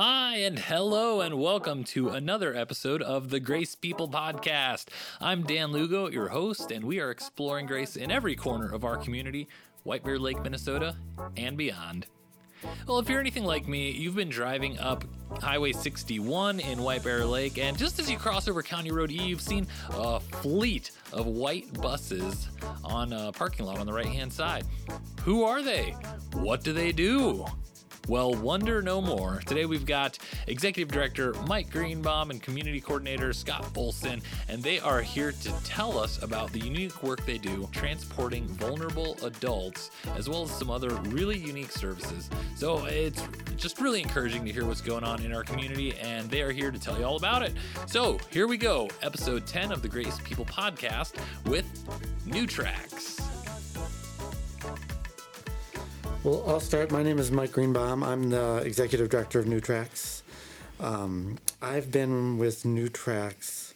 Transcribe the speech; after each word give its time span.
Hi, 0.00 0.36
and 0.36 0.60
hello, 0.60 1.22
and 1.22 1.40
welcome 1.40 1.82
to 1.86 2.10
another 2.10 2.54
episode 2.54 3.02
of 3.02 3.30
the 3.30 3.40
Grace 3.40 3.74
People 3.74 4.08
Podcast. 4.08 4.90
I'm 5.20 5.42
Dan 5.42 5.72
Lugo, 5.72 6.08
your 6.08 6.28
host, 6.28 6.70
and 6.70 6.84
we 6.84 7.00
are 7.00 7.10
exploring 7.10 7.66
grace 7.66 7.96
in 7.96 8.12
every 8.12 8.36
corner 8.36 8.72
of 8.72 8.84
our 8.84 8.96
community, 8.96 9.48
White 9.82 10.04
Bear 10.04 10.16
Lake, 10.20 10.40
Minnesota, 10.40 10.94
and 11.36 11.56
beyond. 11.56 12.06
Well, 12.86 13.00
if 13.00 13.08
you're 13.08 13.18
anything 13.18 13.42
like 13.42 13.66
me, 13.66 13.90
you've 13.90 14.14
been 14.14 14.28
driving 14.28 14.78
up 14.78 15.04
Highway 15.40 15.72
61 15.72 16.60
in 16.60 16.80
White 16.80 17.02
Bear 17.02 17.24
Lake, 17.24 17.58
and 17.58 17.76
just 17.76 17.98
as 17.98 18.08
you 18.08 18.18
cross 18.18 18.46
over 18.46 18.62
County 18.62 18.92
Road 18.92 19.10
E, 19.10 19.20
you've 19.20 19.40
seen 19.40 19.66
a 19.90 20.20
fleet 20.20 20.92
of 21.12 21.26
white 21.26 21.72
buses 21.80 22.50
on 22.84 23.12
a 23.12 23.32
parking 23.32 23.66
lot 23.66 23.78
on 23.78 23.86
the 23.86 23.92
right 23.92 24.06
hand 24.06 24.32
side. 24.32 24.64
Who 25.24 25.42
are 25.42 25.60
they? 25.60 25.96
What 26.34 26.62
do 26.62 26.72
they 26.72 26.92
do? 26.92 27.44
Well, 28.08 28.32
wonder 28.32 28.80
no 28.80 29.02
more. 29.02 29.42
Today 29.44 29.66
we've 29.66 29.84
got 29.84 30.16
Executive 30.46 30.90
Director 30.90 31.34
Mike 31.46 31.68
Greenbaum 31.70 32.30
and 32.30 32.42
Community 32.42 32.80
Coordinator 32.80 33.34
Scott 33.34 33.64
Bolson, 33.74 34.22
and 34.48 34.62
they 34.62 34.80
are 34.80 35.02
here 35.02 35.32
to 35.32 35.52
tell 35.62 35.98
us 35.98 36.22
about 36.22 36.50
the 36.50 36.58
unique 36.58 37.02
work 37.02 37.26
they 37.26 37.36
do 37.36 37.68
transporting 37.70 38.46
vulnerable 38.46 39.18
adults, 39.22 39.90
as 40.16 40.26
well 40.26 40.44
as 40.44 40.50
some 40.50 40.70
other 40.70 40.88
really 41.10 41.36
unique 41.36 41.70
services. 41.70 42.30
So 42.56 42.86
it's 42.86 43.22
just 43.58 43.78
really 43.78 44.00
encouraging 44.00 44.46
to 44.46 44.52
hear 44.52 44.64
what's 44.64 44.80
going 44.80 45.04
on 45.04 45.22
in 45.22 45.34
our 45.34 45.44
community, 45.44 45.94
and 45.98 46.30
they 46.30 46.40
are 46.40 46.50
here 46.50 46.70
to 46.70 46.78
tell 46.78 46.98
you 46.98 47.04
all 47.04 47.16
about 47.16 47.42
it. 47.42 47.52
So 47.86 48.18
here 48.30 48.46
we 48.46 48.56
go, 48.56 48.88
episode 49.02 49.46
10 49.46 49.70
of 49.70 49.82
the 49.82 49.88
Grace 49.88 50.18
People 50.24 50.46
podcast 50.46 51.12
with 51.44 51.66
New 52.24 52.46
Tracks. 52.46 53.17
Well, 56.24 56.42
I'll 56.48 56.58
start. 56.58 56.90
My 56.90 57.04
name 57.04 57.20
is 57.20 57.30
Mike 57.30 57.52
Greenbaum. 57.52 58.02
I'm 58.02 58.30
the 58.30 58.56
executive 58.56 59.08
director 59.08 59.38
of 59.38 59.46
New 59.46 59.60
Tracks. 59.60 60.24
Um, 60.80 61.38
I've 61.62 61.92
been 61.92 62.38
with 62.38 62.64
New 62.64 62.88
Tracks 62.88 63.72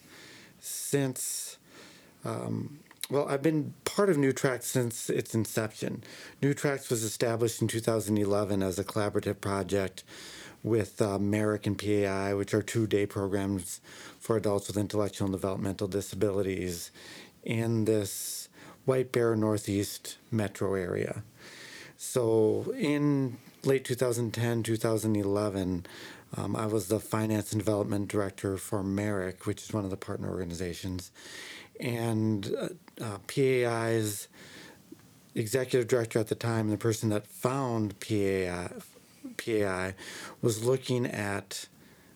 since, 0.58 1.56
um, 2.24 2.80
well, 3.08 3.28
I've 3.28 3.42
been 3.42 3.74
part 3.84 4.10
of 4.10 4.18
New 4.18 4.32
Tracks 4.32 4.66
since 4.66 5.08
its 5.08 5.36
inception. 5.36 6.02
New 6.42 6.52
Tracks 6.52 6.90
was 6.90 7.04
established 7.04 7.62
in 7.62 7.68
2011 7.68 8.60
as 8.60 8.76
a 8.76 8.82
collaborative 8.82 9.40
project 9.40 10.02
with 10.64 11.00
uh, 11.00 11.20
and 11.20 11.78
PAI, 11.78 12.34
which 12.34 12.54
are 12.54 12.62
two 12.62 12.88
day 12.88 13.06
programs 13.06 13.80
for 14.18 14.36
adults 14.36 14.66
with 14.66 14.76
intellectual 14.76 15.26
and 15.26 15.32
developmental 15.32 15.86
disabilities 15.86 16.90
in 17.44 17.84
this 17.84 18.48
White 18.84 19.12
Bear 19.12 19.36
Northeast 19.36 20.18
metro 20.32 20.74
area. 20.74 21.22
So 22.04 22.74
in 22.76 23.38
late 23.62 23.84
2010, 23.84 24.64
2011, 24.64 25.86
um, 26.36 26.56
I 26.56 26.66
was 26.66 26.88
the 26.88 26.98
finance 26.98 27.52
and 27.52 27.60
development 27.60 28.08
director 28.08 28.56
for 28.58 28.82
Merrick, 28.82 29.46
which 29.46 29.62
is 29.62 29.72
one 29.72 29.84
of 29.84 29.90
the 29.90 29.96
partner 29.96 30.28
organizations. 30.28 31.12
And 31.78 32.52
uh, 32.60 32.68
uh, 33.00 33.18
PAI's 33.28 34.26
executive 35.36 35.86
director 35.86 36.18
at 36.18 36.26
the 36.26 36.34
time, 36.34 36.70
the 36.70 36.76
person 36.76 37.08
that 37.10 37.28
found 37.28 38.00
PAI, 38.00 38.72
PAI 39.36 39.94
was 40.42 40.64
looking 40.64 41.06
at, 41.06 41.68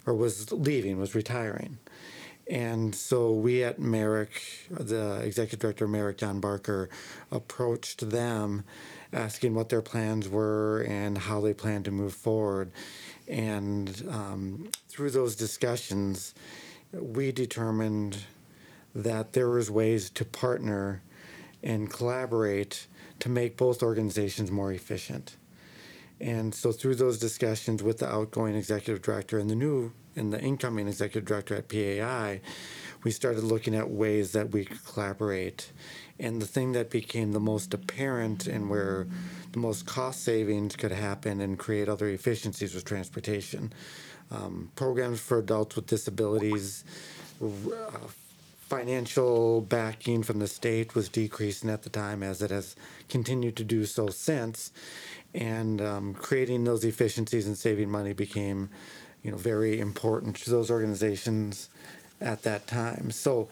or 0.05 0.15
was 0.15 0.51
leaving, 0.51 0.99
was 0.99 1.15
retiring. 1.15 1.79
And 2.51 2.93
so 2.93 3.31
we 3.31 3.63
at 3.63 3.79
Merrick, 3.79 4.43
the 4.69 5.21
executive 5.21 5.61
director 5.61 5.87
Merrick 5.87 6.19
John 6.19 6.41
Barker, 6.41 6.91
approached 7.31 8.11
them 8.11 8.65
asking 9.17 9.55
what 9.55 9.69
their 9.69 9.83
plans 9.83 10.29
were 10.29 10.83
and 10.83 11.17
how 11.17 11.41
they 11.41 11.55
plan 11.55 11.83
to 11.85 11.91
move 11.91 12.15
forward. 12.15 12.71
And 13.27 14.07
um, 14.11 14.71
through 14.89 15.11
those 15.11 15.35
discussions, 15.35 16.35
we 16.93 17.33
determined 17.33 18.19
that 18.95 19.33
there 19.33 19.49
was 19.49 19.71
ways 19.71 20.11
to 20.11 20.25
partner 20.25 21.03
and 21.63 21.91
collaborate 21.91 22.87
to 23.21 23.29
make 23.29 23.57
both 23.57 23.83
organizations 23.83 24.51
more 24.51 24.73
efficient. 24.73 25.37
And 26.21 26.55
so 26.55 26.73
through 26.73 26.95
those 26.95 27.19
discussions 27.19 27.83
with 27.83 27.99
the 27.99 28.09
outgoing 28.09 28.55
executive 28.55 29.03
director 29.03 29.39
and 29.39 29.51
the 29.51 29.55
new 29.55 29.93
and 30.15 30.33
the 30.33 30.41
incoming 30.41 30.89
executive 30.89 31.27
director 31.27 31.55
at 31.55 31.69
PAI, 31.69 32.41
we 33.05 33.11
started 33.11 33.45
looking 33.45 33.75
at 33.75 33.91
ways 33.91 34.33
that 34.33 34.51
we 34.51 34.65
could 34.65 34.83
collaborate. 34.85 35.71
And 36.19 36.41
the 36.41 36.47
thing 36.47 36.73
that 36.73 36.91
became 36.91 37.33
the 37.33 37.41
most 37.41 37.75
apparent 37.75 38.47
and 38.47 38.71
where 38.71 39.07
the 39.53 39.59
most 39.59 39.87
cost 39.87 40.23
savings 40.25 40.75
could 40.77 40.93
happen 40.93 41.41
and 41.41 41.59
create 41.59 41.89
other 41.89 42.09
efficiencies 42.09 42.75
was 42.75 42.83
transportation. 42.83 43.73
Um, 44.31 44.71
programs 44.77 45.21
for 45.21 45.39
adults 45.39 45.77
with 45.77 45.87
disabilities, 45.87 46.85
uh, 47.43 47.99
financial 48.61 49.61
backing 49.61 50.23
from 50.23 50.41
the 50.41 50.49
state 50.49 50.95
was 50.95 51.09
decreasing 51.09 51.71
at 51.71 51.83
the 51.83 51.91
time 51.91 52.23
as 52.23 52.43
it 52.43 52.51
has 52.51 52.75
continued 53.09 53.57
to 53.57 53.65
do 53.65 53.85
so 53.85 54.09
since. 54.09 54.73
And 55.35 55.81
um, 55.81 56.15
creating 56.15 56.65
those 56.65 56.85
efficiencies 56.85 57.47
and 57.47 57.57
saving 57.57 57.91
money 57.91 58.13
became 58.13 58.71
you 59.23 59.31
know, 59.31 59.37
very 59.37 59.81
important 59.81 60.37
to 60.37 60.51
those 60.51 60.71
organizations 60.71 61.69
at 62.21 62.43
that 62.43 62.67
time. 62.67 63.11
So, 63.11 63.49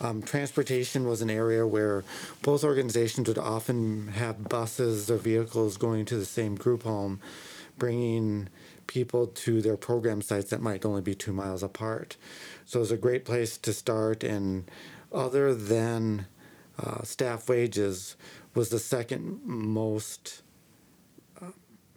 um, 0.00 0.22
transportation 0.22 1.06
was 1.06 1.22
an 1.22 1.30
area 1.30 1.66
where 1.66 2.04
both 2.42 2.64
organizations 2.64 3.28
would 3.28 3.38
often 3.38 4.08
have 4.08 4.48
buses 4.48 5.10
or 5.10 5.16
vehicles 5.16 5.76
going 5.76 6.04
to 6.06 6.16
the 6.16 6.24
same 6.24 6.54
group 6.54 6.82
home, 6.84 7.20
bringing 7.78 8.48
people 8.86 9.26
to 9.26 9.60
their 9.60 9.76
program 9.76 10.22
sites 10.22 10.50
that 10.50 10.62
might 10.62 10.84
only 10.84 11.02
be 11.02 11.14
two 11.14 11.32
miles 11.32 11.62
apart. 11.62 12.16
So, 12.64 12.78
it 12.78 12.80
was 12.80 12.92
a 12.92 12.96
great 12.96 13.24
place 13.24 13.58
to 13.58 13.72
start. 13.72 14.22
And 14.22 14.70
other 15.12 15.54
than 15.54 16.26
uh, 16.78 17.02
staff 17.02 17.48
wages, 17.48 18.16
was 18.54 18.70
the 18.70 18.78
second 18.78 19.40
most 19.44 20.42
uh, 21.40 21.46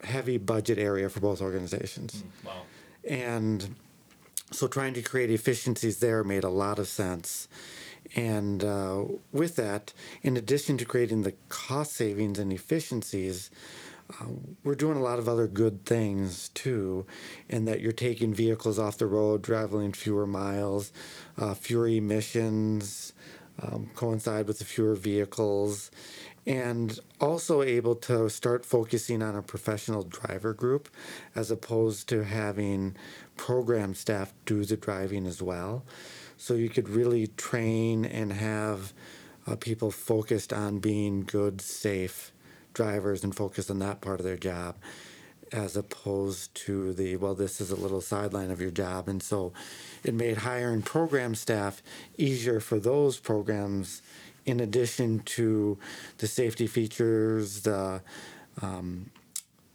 heavy 0.03 0.37
budget 0.37 0.77
area 0.77 1.09
for 1.09 1.19
both 1.19 1.41
organizations. 1.41 2.23
Mm, 2.23 2.45
wow. 2.45 2.61
And 3.07 3.75
so 4.51 4.67
trying 4.67 4.93
to 4.93 5.01
create 5.01 5.31
efficiencies 5.31 5.99
there 5.99 6.23
made 6.23 6.43
a 6.43 6.49
lot 6.49 6.77
of 6.77 6.87
sense. 6.87 7.47
And 8.15 8.63
uh, 8.63 9.05
with 9.31 9.55
that, 9.55 9.93
in 10.21 10.35
addition 10.35 10.77
to 10.77 10.85
creating 10.85 11.23
the 11.23 11.33
cost 11.49 11.93
savings 11.93 12.39
and 12.39 12.51
efficiencies, 12.51 13.49
uh, 14.09 14.25
we're 14.63 14.75
doing 14.75 14.97
a 14.97 15.01
lot 15.01 15.19
of 15.19 15.29
other 15.29 15.47
good 15.47 15.85
things 15.85 16.49
too, 16.49 17.05
in 17.47 17.65
that 17.65 17.79
you're 17.79 17.93
taking 17.93 18.33
vehicles 18.33 18.77
off 18.77 18.97
the 18.97 19.05
road, 19.07 19.43
traveling 19.43 19.93
fewer 19.93 20.27
miles, 20.27 20.91
uh, 21.37 21.53
fewer 21.53 21.87
emissions, 21.87 23.13
um, 23.61 23.89
coincide 23.95 24.47
with 24.47 24.59
the 24.59 24.65
fewer 24.65 24.95
vehicles, 24.95 25.91
and 26.45 26.99
also 27.19 27.61
able 27.61 27.95
to 27.95 28.29
start 28.29 28.65
focusing 28.65 29.21
on 29.21 29.35
a 29.35 29.41
professional 29.41 30.03
driver 30.03 30.53
group 30.53 30.89
as 31.35 31.51
opposed 31.51 32.09
to 32.09 32.23
having 32.23 32.95
program 33.37 33.93
staff 33.93 34.33
do 34.45 34.65
the 34.65 34.75
driving 34.75 35.27
as 35.27 35.41
well. 35.41 35.85
So 36.41 36.55
you 36.55 36.69
could 36.69 36.89
really 36.89 37.27
train 37.27 38.03
and 38.03 38.33
have 38.33 38.93
uh, 39.45 39.55
people 39.55 39.91
focused 39.91 40.51
on 40.51 40.79
being 40.79 41.23
good, 41.23 41.61
safe 41.61 42.31
drivers 42.73 43.23
and 43.23 43.35
focus 43.35 43.69
on 43.69 43.77
that 43.79 44.01
part 44.01 44.19
of 44.19 44.25
their 44.25 44.37
job 44.37 44.75
as 45.51 45.75
opposed 45.75 46.55
to 46.55 46.93
the 46.93 47.17
well 47.17 47.35
this 47.35 47.59
is 47.59 47.69
a 47.69 47.75
little 47.75 47.99
sideline 47.99 48.49
of 48.49 48.61
your 48.61 48.71
job 48.71 49.09
and 49.09 49.21
so 49.21 49.51
it 50.01 50.13
made 50.13 50.37
hiring 50.37 50.81
program 50.81 51.35
staff 51.35 51.83
easier 52.17 52.61
for 52.61 52.79
those 52.79 53.19
programs 53.19 54.01
in 54.45 54.59
addition 54.59 55.19
to 55.19 55.77
the 56.17 56.27
safety 56.27 56.67
features, 56.67 57.61
the 57.61 58.01
um, 58.61 59.11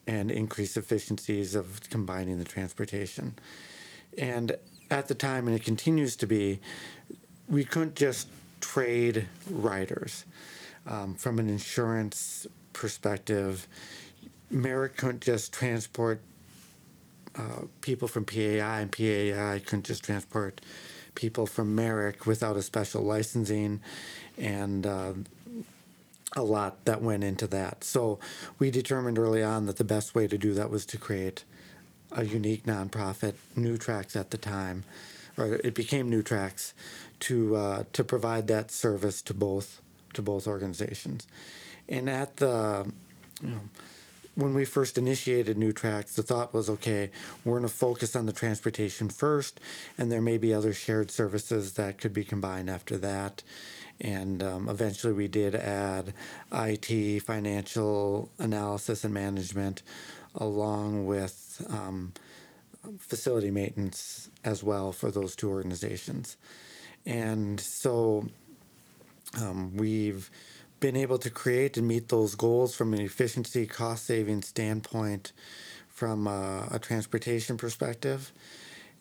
and 0.06 0.30
increased 0.30 0.76
efficiencies 0.76 1.54
of 1.54 1.80
combining 1.90 2.38
the 2.38 2.44
transportation. 2.44 3.34
And 4.18 4.56
at 4.90 5.08
the 5.08 5.14
time, 5.14 5.46
and 5.46 5.56
it 5.56 5.64
continues 5.64 6.16
to 6.16 6.26
be, 6.26 6.60
we 7.48 7.64
couldn't 7.64 7.94
just 7.94 8.28
trade 8.60 9.26
riders. 9.50 10.24
Um, 10.86 11.14
from 11.14 11.38
an 11.38 11.48
insurance 11.48 12.46
perspective, 12.72 13.66
Merrick 14.50 14.96
couldn't 14.96 15.22
just 15.22 15.52
transport 15.52 16.20
uh, 17.36 17.62
people 17.80 18.08
from 18.08 18.24
PAI, 18.24 18.80
and 18.80 18.92
PAI 18.92 19.60
couldn't 19.64 19.84
just 19.84 20.04
transport 20.04 20.60
people 21.14 21.46
from 21.46 21.74
Merrick 21.74 22.26
without 22.26 22.56
a 22.56 22.62
special 22.62 23.02
licensing 23.02 23.80
and 24.38 24.86
uh, 24.86 25.12
a 26.36 26.42
lot 26.42 26.84
that 26.84 27.02
went 27.02 27.24
into 27.24 27.46
that. 27.48 27.82
So 27.82 28.18
we 28.58 28.70
determined 28.70 29.18
early 29.18 29.42
on 29.42 29.66
that 29.66 29.76
the 29.76 29.84
best 29.84 30.14
way 30.14 30.28
to 30.28 30.38
do 30.38 30.54
that 30.54 30.70
was 30.70 30.86
to 30.86 30.98
create 30.98 31.44
a 32.16 32.24
unique 32.24 32.64
nonprofit, 32.64 33.34
New 33.54 33.76
Tracks 33.76 34.16
at 34.16 34.30
the 34.30 34.38
time, 34.38 34.84
or 35.36 35.54
it 35.62 35.74
became 35.74 36.08
New 36.10 36.22
Tracks, 36.22 36.74
to 37.20 37.54
uh, 37.56 37.84
to 37.92 38.02
provide 38.02 38.48
that 38.48 38.70
service 38.70 39.22
to 39.22 39.34
both 39.34 39.80
to 40.14 40.22
both 40.22 40.48
organizations. 40.48 41.26
And 41.88 42.10
at 42.10 42.38
the 42.38 42.90
you 43.42 43.50
know, 43.50 43.60
when 44.34 44.54
we 44.54 44.64
first 44.64 44.98
initiated 44.98 45.56
New 45.56 45.72
Tracks, 45.72 46.14
the 46.14 46.22
thought 46.22 46.52
was 46.52 46.68
okay, 46.68 47.10
we're 47.44 47.58
going 47.58 47.68
to 47.68 47.74
focus 47.74 48.14
on 48.14 48.26
the 48.26 48.32
transportation 48.32 49.08
first, 49.08 49.60
and 49.96 50.12
there 50.12 50.20
may 50.22 50.38
be 50.38 50.52
other 50.52 50.72
shared 50.72 51.10
services 51.10 51.74
that 51.74 51.98
could 51.98 52.12
be 52.12 52.24
combined 52.24 52.68
after 52.68 52.98
that. 52.98 53.42
And 53.98 54.42
um, 54.42 54.68
eventually, 54.68 55.14
we 55.14 55.26
did 55.26 55.54
add 55.54 56.12
IT, 56.52 57.20
financial 57.22 58.30
analysis, 58.38 59.04
and 59.04 59.14
management, 59.14 59.82
along 60.34 61.06
with 61.06 61.45
um, 61.68 62.12
facility 62.98 63.50
maintenance 63.50 64.30
as 64.44 64.62
well 64.62 64.92
for 64.92 65.10
those 65.10 65.34
two 65.36 65.48
organizations. 65.50 66.36
And 67.04 67.60
so 67.60 68.26
um, 69.40 69.76
we've 69.76 70.30
been 70.80 70.96
able 70.96 71.18
to 71.18 71.30
create 71.30 71.76
and 71.76 71.88
meet 71.88 72.08
those 72.08 72.34
goals 72.34 72.74
from 72.74 72.92
an 72.92 73.00
efficiency, 73.00 73.66
cost 73.66 74.06
saving 74.06 74.42
standpoint 74.42 75.32
from 75.88 76.26
a, 76.26 76.68
a 76.70 76.78
transportation 76.78 77.56
perspective. 77.56 78.32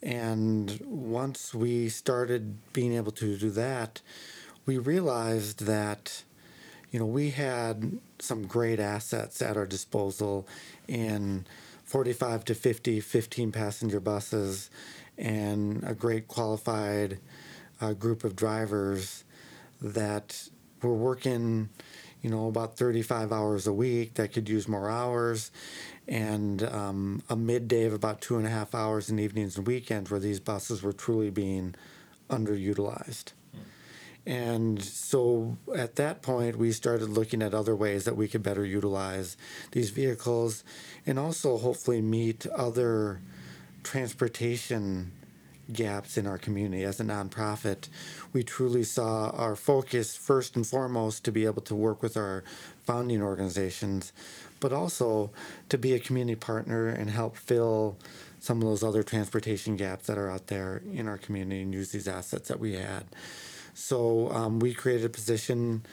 And 0.02 0.80
once 0.84 1.54
we 1.54 1.88
started 1.88 2.72
being 2.72 2.94
able 2.94 3.12
to 3.12 3.36
do 3.36 3.50
that, 3.50 4.00
we 4.64 4.78
realized 4.78 5.64
that 5.66 6.22
you 6.90 6.98
know 6.98 7.06
we 7.06 7.30
had 7.30 7.98
some 8.18 8.46
great 8.46 8.80
assets 8.80 9.42
at 9.42 9.56
our 9.56 9.66
disposal 9.66 10.46
in 10.88 11.46
45 11.86 12.44
to 12.46 12.54
50 12.54 13.00
15 13.00 13.52
passenger 13.52 14.00
buses 14.00 14.70
and 15.16 15.82
a 15.84 15.94
great 15.94 16.28
qualified 16.28 17.18
uh, 17.80 17.92
group 17.92 18.24
of 18.24 18.36
drivers 18.36 19.24
that 19.80 20.48
were 20.82 20.94
working, 20.94 21.68
you 22.22 22.30
know, 22.30 22.48
about 22.48 22.76
35 22.76 23.32
hours 23.32 23.66
a 23.66 23.72
week 23.72 24.14
that 24.14 24.32
could 24.32 24.48
use 24.48 24.68
more 24.68 24.90
hours, 24.90 25.50
and 26.08 26.62
um, 26.64 27.22
a 27.28 27.36
midday 27.36 27.84
of 27.84 27.92
about 27.92 28.20
two 28.20 28.36
and 28.36 28.46
a 28.46 28.50
half 28.50 28.74
hours 28.74 29.08
in 29.08 29.18
evenings 29.18 29.56
and 29.56 29.66
weekends 29.66 30.10
where 30.10 30.20
these 30.20 30.40
buses 30.40 30.82
were 30.82 30.92
truly 30.92 31.30
being 31.30 31.74
underutilized. 32.28 33.32
And 34.26 34.82
so 34.82 35.56
at 35.74 35.94
that 35.96 36.20
point, 36.20 36.56
we 36.56 36.72
started 36.72 37.08
looking 37.08 37.42
at 37.42 37.54
other 37.54 37.76
ways 37.76 38.04
that 38.04 38.16
we 38.16 38.26
could 38.26 38.42
better 38.42 38.64
utilize 38.64 39.36
these 39.70 39.90
vehicles 39.90 40.64
and 41.06 41.18
also 41.18 41.58
hopefully 41.58 42.02
meet 42.02 42.44
other 42.48 43.20
transportation 43.84 45.12
gaps 45.72 46.16
in 46.16 46.26
our 46.26 46.38
community. 46.38 46.82
As 46.82 46.98
a 46.98 47.04
nonprofit, 47.04 47.88
we 48.32 48.42
truly 48.42 48.82
saw 48.82 49.30
our 49.30 49.54
focus 49.54 50.16
first 50.16 50.56
and 50.56 50.66
foremost 50.66 51.24
to 51.24 51.32
be 51.32 51.44
able 51.44 51.62
to 51.62 51.74
work 51.74 52.02
with 52.02 52.16
our 52.16 52.42
founding 52.84 53.22
organizations, 53.22 54.12
but 54.58 54.72
also 54.72 55.30
to 55.68 55.78
be 55.78 55.94
a 55.94 56.00
community 56.00 56.36
partner 56.36 56.88
and 56.88 57.10
help 57.10 57.36
fill 57.36 57.96
some 58.40 58.58
of 58.58 58.64
those 58.64 58.82
other 58.82 59.02
transportation 59.02 59.76
gaps 59.76 60.06
that 60.06 60.18
are 60.18 60.30
out 60.30 60.48
there 60.48 60.82
in 60.92 61.08
our 61.08 61.18
community 61.18 61.62
and 61.62 61.74
use 61.74 61.90
these 61.90 62.08
assets 62.08 62.48
that 62.48 62.60
we 62.60 62.74
had. 62.74 63.04
So 63.76 64.30
um, 64.32 64.58
we 64.58 64.72
created 64.72 65.04
a 65.04 65.10
position 65.10 65.84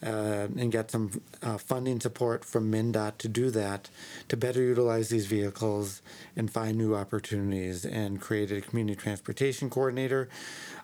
uh, 0.00 0.46
and 0.56 0.70
got 0.70 0.92
some 0.92 1.20
uh, 1.42 1.58
funding 1.58 1.98
support 1.98 2.44
from 2.44 2.70
MnDOT 2.70 3.18
to 3.18 3.28
do 3.28 3.50
that, 3.50 3.90
to 4.28 4.36
better 4.36 4.62
utilize 4.62 5.08
these 5.08 5.26
vehicles 5.26 6.02
and 6.36 6.48
find 6.48 6.78
new 6.78 6.94
opportunities, 6.94 7.84
and 7.84 8.20
created 8.20 8.58
a 8.58 8.60
community 8.60 8.94
transportation 8.94 9.70
coordinator. 9.70 10.28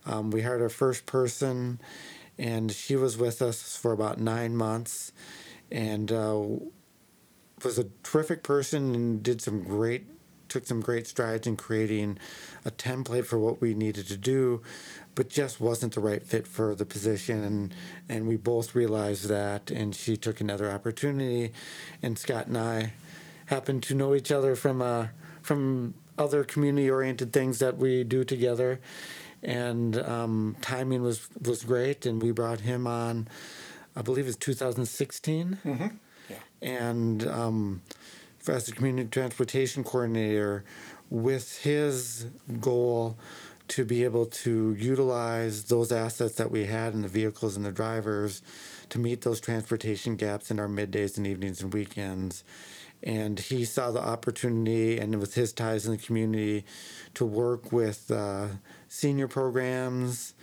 Um, 0.05 0.33
we 0.33 0.43
hired 0.43 0.61
our 0.61 0.69
first 0.69 1.07
person, 1.07 1.81
and 2.37 2.73
she 2.73 2.97
was 2.97 3.17
with 3.17 3.41
us 3.41 3.77
for 3.77 3.93
about 3.93 4.19
nine 4.19 4.57
months, 4.57 5.13
and 5.71 6.11
uh, 6.11 6.43
was 7.63 7.79
a 7.79 7.87
terrific 8.03 8.43
person 8.43 8.97
and 8.97 9.23
did 9.23 9.41
some 9.41 9.63
great 9.63 10.07
took 10.49 10.67
some 10.67 10.81
great 10.81 11.07
strides 11.07 11.47
in 11.47 11.57
creating 11.57 12.19
a 12.65 12.71
template 12.71 13.27
for 13.27 13.39
what 13.39 13.61
we 13.61 13.75
needed 13.75 14.07
to 14.09 14.17
do 14.17 14.63
but 15.19 15.29
just 15.29 15.61
wasn't 15.61 15.93
the 15.95 16.01
right 16.01 16.23
fit 16.23 16.47
for 16.47 16.77
the 16.77 16.87
position 16.87 17.43
and 17.43 17.75
and 18.09 18.29
we 18.29 18.37
both 18.37 18.77
realized 18.77 19.29
that 19.29 19.69
and 19.69 19.93
she 19.93 20.17
took 20.17 20.41
another 20.41 20.71
opportunity 20.71 21.53
and 22.01 22.17
Scott 22.17 22.47
and 22.47 22.57
I 22.57 22.93
happened 23.47 23.83
to 23.83 23.97
know 23.97 24.15
each 24.15 24.31
other 24.31 24.55
from 24.55 24.81
uh, 24.81 25.09
from 25.43 25.95
other 26.19 26.45
community 26.45 26.89
oriented 26.89 27.33
things 27.33 27.59
that 27.59 27.79
we 27.79 28.05
do 28.05 28.23
together 28.23 28.79
and 29.43 29.99
um, 30.03 30.55
timing 30.61 31.03
was 31.03 31.29
was 31.45 31.65
great 31.65 32.07
and 32.07 32.23
we 32.23 32.31
brought 32.31 32.61
him 32.61 32.87
on 32.87 33.27
I 33.97 34.03
believe 34.03 34.29
it's 34.29 34.37
2016 34.37 35.59
mm-hmm. 35.65 35.87
yeah. 36.31 36.37
and 36.63 37.27
um, 37.27 37.83
as 38.47 38.69
a 38.69 38.73
community 38.73 39.09
transportation 39.09 39.83
coordinator 39.83 40.63
with 41.11 41.59
his 41.63 42.27
goal 42.61 43.19
to 43.69 43.85
be 43.85 44.05
able 44.05 44.27
to 44.27 44.75
utilize 44.75 45.65
those 45.65 45.93
assets 45.93 46.35
that 46.37 46.51
we 46.51 46.67
had 46.67 46.95
in 46.95 47.03
the 47.03 47.09
vehicles 47.09 47.57
and 47.57 47.65
the 47.65 47.73
drivers 47.73 48.43
to 48.89 48.99
meet 48.99 49.21
those 49.21 49.41
transportation 49.41 50.17
gaps 50.17 50.51
in 50.51 50.59
our 50.59 50.69
middays 50.69 51.17
and 51.17 51.27
evenings 51.27 51.61
and 51.61 51.73
weekends. 51.73 52.45
And 53.03 53.39
he 53.39 53.65
saw 53.65 53.91
the 53.93 54.01
opportunity, 54.01 54.99
and 54.99 55.21
with 55.21 55.35
his 55.35 55.53
ties 55.53 55.87
in 55.87 55.93
the 55.93 55.99
community, 55.99 56.65
to 57.15 57.25
work 57.25 57.71
with 57.71 58.11
uh, 58.11 58.47
senior 58.89 59.29
programs, 59.29 60.35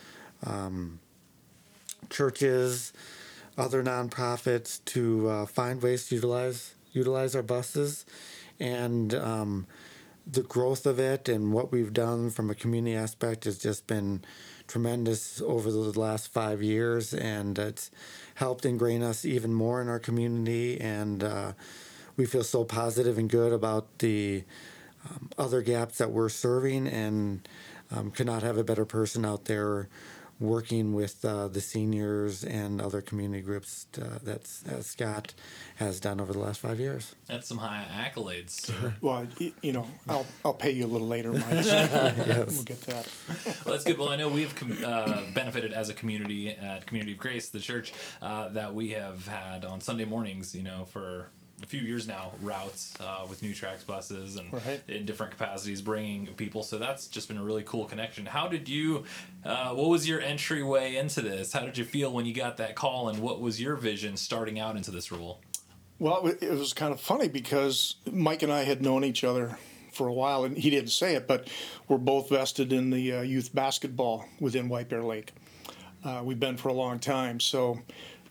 um, 0.46 1.00
churches, 2.10 2.94
other 3.58 3.84
nonprofits 3.84 4.84
to 4.86 5.28
uh, 5.28 5.46
find 5.46 5.82
ways 5.82 6.08
to 6.08 6.16
utilize 6.16 6.76
utilize 6.94 7.36
our 7.36 7.44
buses, 7.44 8.06
and 8.58 9.14
um, 9.14 9.68
the 10.28 10.42
growth 10.42 10.86
of 10.86 11.00
it 11.00 11.30
and 11.30 11.54
what 11.54 11.72
we've 11.72 11.94
done 11.94 12.30
from 12.30 12.50
a 12.50 12.56
community 12.56 12.96
aspect 12.96 13.44
has 13.46 13.58
just 13.58 13.86
been 13.88 14.24
tremendous 14.68 15.42
over 15.42 15.72
the 15.72 16.00
last 16.00 16.34
five 16.34 16.64
years, 16.64 17.14
and 17.14 17.60
it's 17.60 17.92
helped 18.36 18.66
ingrain 18.66 19.04
us 19.04 19.24
even 19.24 19.54
more 19.54 19.82
in 19.82 19.88
our 19.88 20.00
community. 20.00 20.80
And 20.82 21.24
uh, 21.24 21.54
we 22.18 22.26
feel 22.26 22.44
so 22.44 22.64
positive 22.64 23.18
and 23.18 23.30
good 23.30 23.54
about 23.54 24.00
the 24.00 24.44
um, 25.08 25.30
other 25.38 25.62
gaps 25.62 26.00
that 26.00 26.12
we're 26.12 26.30
serving, 26.30 26.88
and 26.88 27.48
um, 27.92 28.10
could 28.10 28.26
not 28.26 28.42
have 28.42 28.58
a 28.58 28.64
better 28.64 28.86
person 28.86 29.26
out 29.26 29.46
there 29.46 29.88
working 30.40 30.94
with 30.94 31.24
uh, 31.24 31.48
the 31.48 31.62
seniors 31.62 32.44
and 32.44 32.82
other 32.82 33.02
community 33.02 33.42
groups 33.42 33.88
uh, 34.02 34.20
that 34.24 34.46
Scott 34.84 35.34
has 35.78 36.00
done 36.00 36.20
over 36.20 36.34
the 36.34 36.40
last 36.40 36.60
five 36.60 36.80
years. 36.80 37.16
That's 37.28 37.48
some 37.48 37.58
high 37.58 37.86
accolades. 37.90 38.50
Sir. 38.52 38.94
Well, 39.02 39.28
you 39.62 39.72
know, 39.72 39.88
I'll 40.10 40.26
I'll 40.44 40.54
pay 40.54 40.72
you 40.72 40.86
a 40.86 40.88
little 40.88 41.08
later, 41.08 41.32
Mike. 41.32 41.44
yes. 41.52 42.52
We'll 42.56 42.64
get 42.64 42.82
that. 42.82 43.08
Well, 43.66 43.76
that's 43.76 43.84
good. 43.84 43.98
Well, 43.98 44.10
I 44.10 44.16
know 44.16 44.30
we've 44.30 44.54
uh, 44.84 45.22
benefited 45.34 45.74
as 45.74 45.90
a 45.90 45.94
community 45.94 46.50
at 46.50 46.86
Community 46.86 47.14
of 47.14 47.18
Grace, 47.18 47.50
the 47.50 47.60
church 47.60 47.94
uh, 48.22 48.50
that 48.50 48.74
we 48.74 48.90
have 48.90 49.28
had 49.28 49.66
on 49.66 49.82
Sunday 49.82 50.06
mornings. 50.06 50.56
You 50.56 50.64
know, 50.64 50.86
for 50.86 51.30
a 51.64 51.66
few 51.66 51.82
years 51.82 52.08
now 52.08 52.32
routes 52.42 52.94
uh, 53.00 53.26
with 53.30 53.42
new 53.42 53.54
tracks 53.54 53.84
buses 53.84 54.36
and 54.36 54.52
right. 54.52 54.82
in 54.88 55.06
different 55.06 55.32
capacities 55.32 55.82
bringing 55.82 56.28
people. 56.36 56.64
So 56.64 56.78
that's 56.78 57.08
just 57.08 57.28
been 57.28 57.38
a 57.38 57.44
really 57.44 57.64
cool 57.64 57.86
connection. 57.86 58.26
How 58.26 58.48
did 58.48 58.68
you 58.68 59.06
uh, 59.44 59.74
what 59.74 59.90
was 59.90 60.08
your 60.08 60.22
entryway 60.22 60.96
into 60.96 61.22
this? 61.22 61.54
How 61.54 61.62
did 61.62 61.78
you 61.78 61.86
feel 61.86 62.12
when 62.12 62.26
you 62.26 62.34
got 62.34 62.58
that 62.58 62.76
call 62.76 63.10
and 63.10 63.20
what 63.20 63.40
was 63.40 63.62
your 63.62 63.76
vision 63.76 64.18
starting 64.18 64.60
out 64.60 64.76
into 64.76 64.92
this 64.92 65.12
role? 65.12 65.40
Well 65.98 66.28
it 66.28 66.52
was 66.52 66.74
kind 66.74 66.92
of 66.92 67.00
funny 67.00 67.30
because 67.30 67.96
mike 68.12 68.44
and 68.44 68.52
i 68.52 68.64
had 68.64 68.82
known 68.82 69.06
each 69.06 69.24
other 69.24 69.58
for 69.94 70.08
a 70.08 70.14
while 70.14 70.44
and 70.44 70.58
he 70.58 70.70
didn't 70.70 70.90
say 70.90 71.16
it 71.16 71.26
but 71.26 71.48
we're 71.88 71.98
both 71.98 72.28
vested 72.28 72.74
in 72.74 72.90
the 72.90 73.14
uh, 73.14 73.22
youth 73.22 73.56
basketball 73.56 74.26
within 74.42 74.68
white 74.68 74.90
bear 74.90 75.04
lake. 75.04 75.32
Uh, 76.04 76.22
we've 76.24 76.40
been 76.40 76.58
for 76.58 76.68
a 76.68 76.74
long 76.74 77.00
time 77.00 77.40
so 77.40 77.80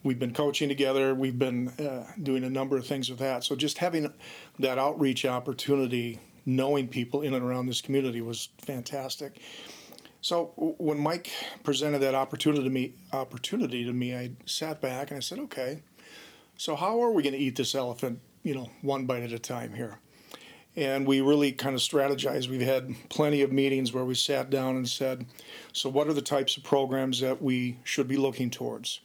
we've 0.05 0.19
been 0.19 0.33
coaching 0.33 0.69
together. 0.69 1.15
We've 1.15 1.39
been 1.39 1.69
uh, 1.71 2.07
doing 2.23 2.45
a 2.45 2.51
number 2.51 2.77
of 2.77 2.87
things 2.87 3.11
with 3.11 3.19
that. 3.19 3.43
So 3.43 3.57
just 3.57 3.79
having 3.79 4.13
that 4.61 4.79
outreach 4.79 5.25
opportunity, 5.25 6.21
knowing 6.47 6.87
people 6.87 7.23
in 7.23 7.35
and 7.35 7.45
around 7.45 7.67
this 7.67 7.81
community 7.81 8.21
was 8.21 8.51
fantastic. 8.59 9.41
So 10.21 10.53
when 10.57 10.99
Mike 10.99 11.31
presented 11.65 11.99
that 11.99 12.15
opportunity 12.15 12.63
to 12.65 12.71
me, 12.71 12.95
opportunity 13.13 13.85
to 13.85 13.93
me, 13.93 14.15
I 14.15 14.31
sat 14.47 14.81
back 14.81 15.11
and 15.11 15.19
I 15.19 15.21
said, 15.21 15.39
"Okay, 15.41 15.83
so 16.57 16.77
how 16.77 17.03
are 17.03 17.11
we 17.11 17.23
going 17.23 17.35
to 17.35 17.39
eat 17.39 17.57
this 17.57 17.75
elephant? 17.75 18.21
You 18.43 18.55
know, 18.55 18.71
one 18.81 19.05
bite 19.05 19.23
at 19.23 19.33
a 19.33 19.39
time 19.39 19.75
here." 19.75 19.99
And 20.77 21.07
we 21.07 21.21
really 21.21 21.53
kind 21.53 21.75
of 21.75 21.83
strategized. 21.83 22.49
We've 22.49 22.61
had 22.61 22.95
plenty 23.09 23.43
of 23.43 23.53
meetings 23.53 23.93
where 23.93 24.05
we 24.05 24.15
sat 24.15 24.49
down 24.49 24.77
and 24.77 24.89
said, 24.89 25.27
"So 25.73 25.91
what 25.91 26.09
are 26.09 26.15
the 26.15 26.23
types 26.23 26.57
of 26.57 26.65
programs 26.65 27.21
that 27.21 27.43
we 27.43 27.79
should 27.85 28.09
be 28.09 28.17
looking 28.17 28.51
towards?" 28.51 29.01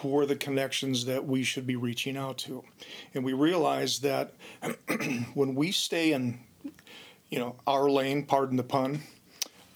Who 0.00 0.18
are 0.18 0.26
the 0.26 0.36
connections 0.36 1.04
that 1.04 1.26
we 1.26 1.42
should 1.42 1.66
be 1.66 1.76
reaching 1.76 2.16
out 2.16 2.38
to. 2.38 2.64
And 3.14 3.24
we 3.24 3.32
realize 3.32 3.98
that 4.00 4.32
when 5.34 5.54
we 5.54 5.72
stay 5.72 6.12
in, 6.12 6.40
you 7.28 7.38
know, 7.38 7.56
our 7.66 7.90
lane, 7.90 8.24
pardon 8.24 8.56
the 8.56 8.62
pun, 8.62 9.00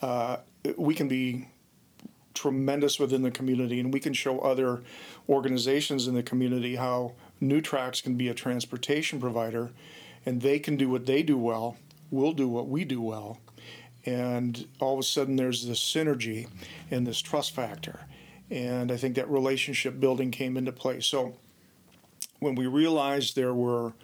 uh, 0.00 0.38
we 0.76 0.94
can 0.94 1.08
be 1.08 1.48
tremendous 2.32 2.98
within 2.98 3.22
the 3.22 3.30
community 3.30 3.78
and 3.80 3.92
we 3.92 4.00
can 4.00 4.12
show 4.12 4.40
other 4.40 4.82
organizations 5.28 6.08
in 6.08 6.14
the 6.14 6.22
community 6.22 6.76
how 6.76 7.12
NuTrax 7.40 8.02
can 8.02 8.16
be 8.16 8.28
a 8.28 8.34
transportation 8.34 9.20
provider 9.20 9.70
and 10.26 10.40
they 10.40 10.58
can 10.58 10.76
do 10.76 10.88
what 10.88 11.06
they 11.06 11.22
do 11.22 11.36
well, 11.36 11.76
we'll 12.10 12.32
do 12.32 12.48
what 12.48 12.68
we 12.68 12.84
do 12.84 13.00
well. 13.00 13.38
And 14.06 14.66
all 14.80 14.94
of 14.94 15.00
a 15.00 15.02
sudden, 15.02 15.36
there's 15.36 15.66
this 15.66 15.80
synergy 15.80 16.48
and 16.90 17.06
this 17.06 17.20
trust 17.20 17.54
factor. 17.54 18.00
And 18.50 18.92
I 18.92 18.96
think 18.96 19.14
that 19.16 19.28
relationship 19.28 19.98
building 19.98 20.30
came 20.30 20.56
into 20.56 20.72
play. 20.72 21.00
So 21.00 21.36
when 22.40 22.54
we 22.54 22.66
realized 22.66 23.34
there 23.34 23.54
were 23.54 23.94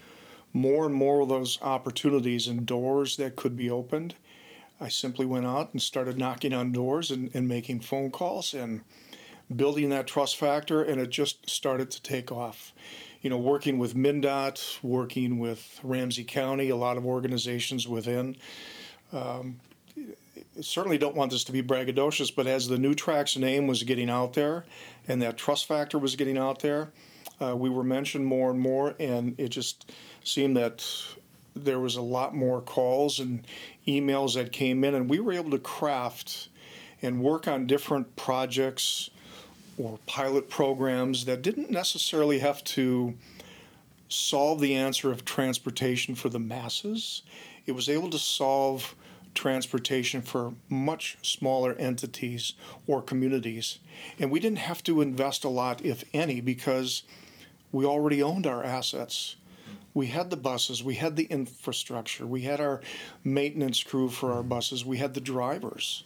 more 0.52 0.86
and 0.86 0.94
more 0.94 1.20
of 1.20 1.28
those 1.28 1.60
opportunities 1.62 2.48
and 2.48 2.66
doors 2.66 3.16
that 3.18 3.36
could 3.36 3.56
be 3.56 3.70
opened, 3.70 4.14
I 4.80 4.88
simply 4.88 5.26
went 5.26 5.46
out 5.46 5.72
and 5.72 5.82
started 5.82 6.18
knocking 6.18 6.54
on 6.54 6.72
doors 6.72 7.10
and, 7.10 7.30
and 7.34 7.46
making 7.46 7.80
phone 7.80 8.10
calls 8.10 8.54
and 8.54 8.80
building 9.54 9.90
that 9.90 10.06
trust 10.06 10.36
factor, 10.36 10.82
and 10.82 11.00
it 11.00 11.10
just 11.10 11.48
started 11.50 11.90
to 11.90 12.02
take 12.02 12.32
off. 12.32 12.72
You 13.20 13.28
know, 13.28 13.36
working 13.36 13.78
with 13.78 13.94
MnDOT, 13.94 14.82
working 14.82 15.38
with 15.38 15.78
Ramsey 15.82 16.24
County, 16.24 16.70
a 16.70 16.76
lot 16.76 16.96
of 16.96 17.04
organizations 17.04 17.86
within. 17.86 18.36
Um, 19.12 19.60
certainly 20.60 20.98
don't 20.98 21.14
want 21.14 21.30
this 21.30 21.44
to 21.44 21.52
be 21.52 21.62
braggadocious, 21.62 22.34
but 22.34 22.46
as 22.46 22.68
the 22.68 22.78
new 22.78 22.94
track's 22.94 23.36
name 23.36 23.66
was 23.66 23.82
getting 23.82 24.10
out 24.10 24.34
there 24.34 24.64
and 25.08 25.22
that 25.22 25.36
trust 25.36 25.66
factor 25.66 25.98
was 25.98 26.16
getting 26.16 26.38
out 26.38 26.60
there, 26.60 26.90
uh, 27.40 27.56
we 27.56 27.70
were 27.70 27.84
mentioned 27.84 28.26
more 28.26 28.50
and 28.50 28.60
more, 28.60 28.94
and 29.00 29.34
it 29.38 29.48
just 29.48 29.90
seemed 30.24 30.56
that 30.56 30.86
there 31.56 31.80
was 31.80 31.96
a 31.96 32.02
lot 32.02 32.34
more 32.34 32.60
calls 32.60 33.18
and 33.18 33.46
emails 33.86 34.34
that 34.34 34.52
came 34.52 34.84
in, 34.84 34.94
and 34.94 35.08
we 35.08 35.20
were 35.20 35.32
able 35.32 35.50
to 35.50 35.58
craft 35.58 36.48
and 37.02 37.22
work 37.22 37.48
on 37.48 37.66
different 37.66 38.14
projects 38.16 39.10
or 39.78 39.98
pilot 40.06 40.50
programs 40.50 41.24
that 41.24 41.40
didn't 41.40 41.70
necessarily 41.70 42.40
have 42.40 42.62
to 42.62 43.14
solve 44.08 44.60
the 44.60 44.74
answer 44.74 45.10
of 45.10 45.24
transportation 45.24 46.14
for 46.14 46.28
the 46.28 46.38
masses. 46.38 47.22
It 47.64 47.72
was 47.72 47.88
able 47.88 48.10
to 48.10 48.18
solve 48.18 48.94
transportation 49.40 50.20
for 50.20 50.52
much 50.68 51.16
smaller 51.22 51.72
entities 51.76 52.52
or 52.86 53.00
communities. 53.00 53.78
And 54.18 54.30
we 54.30 54.38
didn't 54.38 54.58
have 54.58 54.82
to 54.82 55.00
invest 55.00 55.44
a 55.44 55.48
lot, 55.48 55.82
if 55.82 56.04
any, 56.12 56.42
because 56.42 57.04
we 57.72 57.86
already 57.86 58.22
owned 58.22 58.46
our 58.46 58.62
assets. 58.62 59.36
We 59.94 60.08
had 60.08 60.28
the 60.28 60.36
buses, 60.36 60.84
we 60.84 60.96
had 60.96 61.16
the 61.16 61.24
infrastructure, 61.24 62.26
we 62.26 62.42
had 62.42 62.60
our 62.60 62.82
maintenance 63.24 63.82
crew 63.82 64.10
for 64.10 64.30
our 64.30 64.42
buses, 64.42 64.84
we 64.84 64.98
had 64.98 65.14
the 65.14 65.22
drivers. 65.22 66.04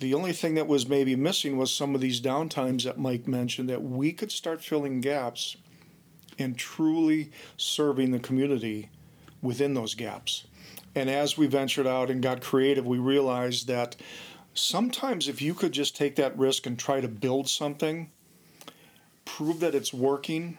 The 0.00 0.14
only 0.14 0.32
thing 0.32 0.56
that 0.56 0.66
was 0.66 0.88
maybe 0.88 1.14
missing 1.14 1.58
was 1.58 1.72
some 1.72 1.94
of 1.94 2.00
these 2.00 2.20
downtimes 2.20 2.82
that 2.82 2.98
Mike 2.98 3.28
mentioned 3.28 3.68
that 3.68 3.84
we 3.84 4.12
could 4.12 4.32
start 4.32 4.64
filling 4.64 5.00
gaps 5.00 5.56
and 6.40 6.58
truly 6.58 7.30
serving 7.56 8.10
the 8.10 8.18
community 8.18 8.90
within 9.42 9.74
those 9.74 9.94
gaps. 9.94 10.47
And 10.94 11.08
as 11.08 11.36
we 11.36 11.46
ventured 11.46 11.86
out 11.86 12.10
and 12.10 12.22
got 12.22 12.40
creative, 12.40 12.86
we 12.86 12.98
realized 12.98 13.66
that 13.68 13.96
sometimes 14.54 15.28
if 15.28 15.40
you 15.40 15.54
could 15.54 15.72
just 15.72 15.96
take 15.96 16.16
that 16.16 16.36
risk 16.36 16.66
and 16.66 16.78
try 16.78 17.00
to 17.00 17.08
build 17.08 17.48
something, 17.48 18.10
prove 19.24 19.60
that 19.60 19.74
it's 19.74 19.92
working, 19.92 20.58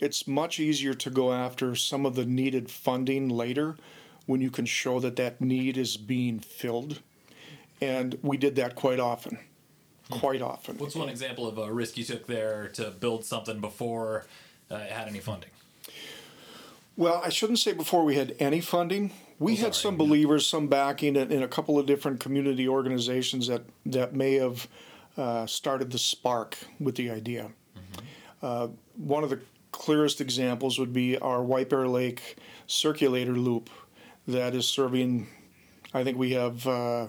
it's 0.00 0.26
much 0.26 0.60
easier 0.60 0.94
to 0.94 1.10
go 1.10 1.32
after 1.32 1.74
some 1.74 2.06
of 2.06 2.14
the 2.14 2.24
needed 2.24 2.70
funding 2.70 3.28
later 3.28 3.76
when 4.26 4.40
you 4.40 4.50
can 4.50 4.66
show 4.66 5.00
that 5.00 5.16
that 5.16 5.40
need 5.40 5.76
is 5.76 5.96
being 5.96 6.38
filled. 6.38 7.00
And 7.80 8.18
we 8.22 8.36
did 8.36 8.56
that 8.56 8.74
quite 8.74 9.00
often. 9.00 9.38
Quite 10.10 10.40
often. 10.40 10.78
What's 10.78 10.94
one 10.94 11.08
example 11.08 11.46
of 11.46 11.58
a 11.58 11.70
risk 11.72 11.98
you 11.98 12.04
took 12.04 12.26
there 12.26 12.68
to 12.74 12.90
build 12.90 13.24
something 13.24 13.60
before 13.60 14.26
uh, 14.70 14.76
it 14.76 14.90
had 14.90 15.08
any 15.08 15.18
funding? 15.18 15.50
Well, 16.96 17.20
I 17.24 17.28
shouldn't 17.28 17.58
say 17.58 17.72
before 17.72 18.04
we 18.04 18.16
had 18.16 18.34
any 18.38 18.60
funding. 18.60 19.12
We 19.40 19.56
had 19.56 19.74
some 19.74 19.96
believers, 19.96 20.46
some 20.46 20.66
backing 20.66 21.14
in, 21.14 21.30
in 21.30 21.42
a 21.42 21.48
couple 21.48 21.78
of 21.78 21.86
different 21.86 22.18
community 22.18 22.66
organizations 22.66 23.46
that, 23.46 23.62
that 23.86 24.12
may 24.12 24.34
have 24.34 24.66
uh, 25.16 25.46
started 25.46 25.92
the 25.92 25.98
spark 25.98 26.58
with 26.80 26.96
the 26.96 27.10
idea. 27.10 27.52
Uh, 28.42 28.68
one 28.96 29.22
of 29.24 29.30
the 29.30 29.40
clearest 29.72 30.20
examples 30.20 30.78
would 30.78 30.92
be 30.92 31.16
our 31.18 31.42
White 31.42 31.70
Bear 31.70 31.86
Lake 31.86 32.36
circulator 32.66 33.32
loop 33.32 33.70
that 34.26 34.54
is 34.54 34.66
serving, 34.66 35.28
I 35.94 36.04
think 36.04 36.18
we 36.18 36.32
have, 36.32 36.66
uh, 36.66 37.08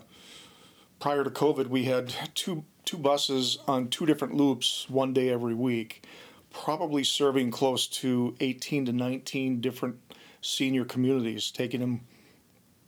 prior 0.99 1.23
to 1.23 1.29
COVID, 1.29 1.67
we 1.67 1.85
had 1.85 2.13
two, 2.35 2.63
two 2.85 2.97
buses 2.97 3.57
on 3.67 3.89
two 3.89 4.05
different 4.05 4.35
loops 4.35 4.89
one 4.89 5.13
day 5.13 5.29
every 5.29 5.53
week, 5.53 6.05
probably 6.51 7.03
serving 7.03 7.51
close 7.51 7.87
to 7.87 8.35
18 8.39 8.85
to 8.85 8.93
19 8.93 9.61
different 9.61 9.97
senior 10.41 10.85
communities, 10.85 11.51
taking 11.51 11.79
them 11.79 12.01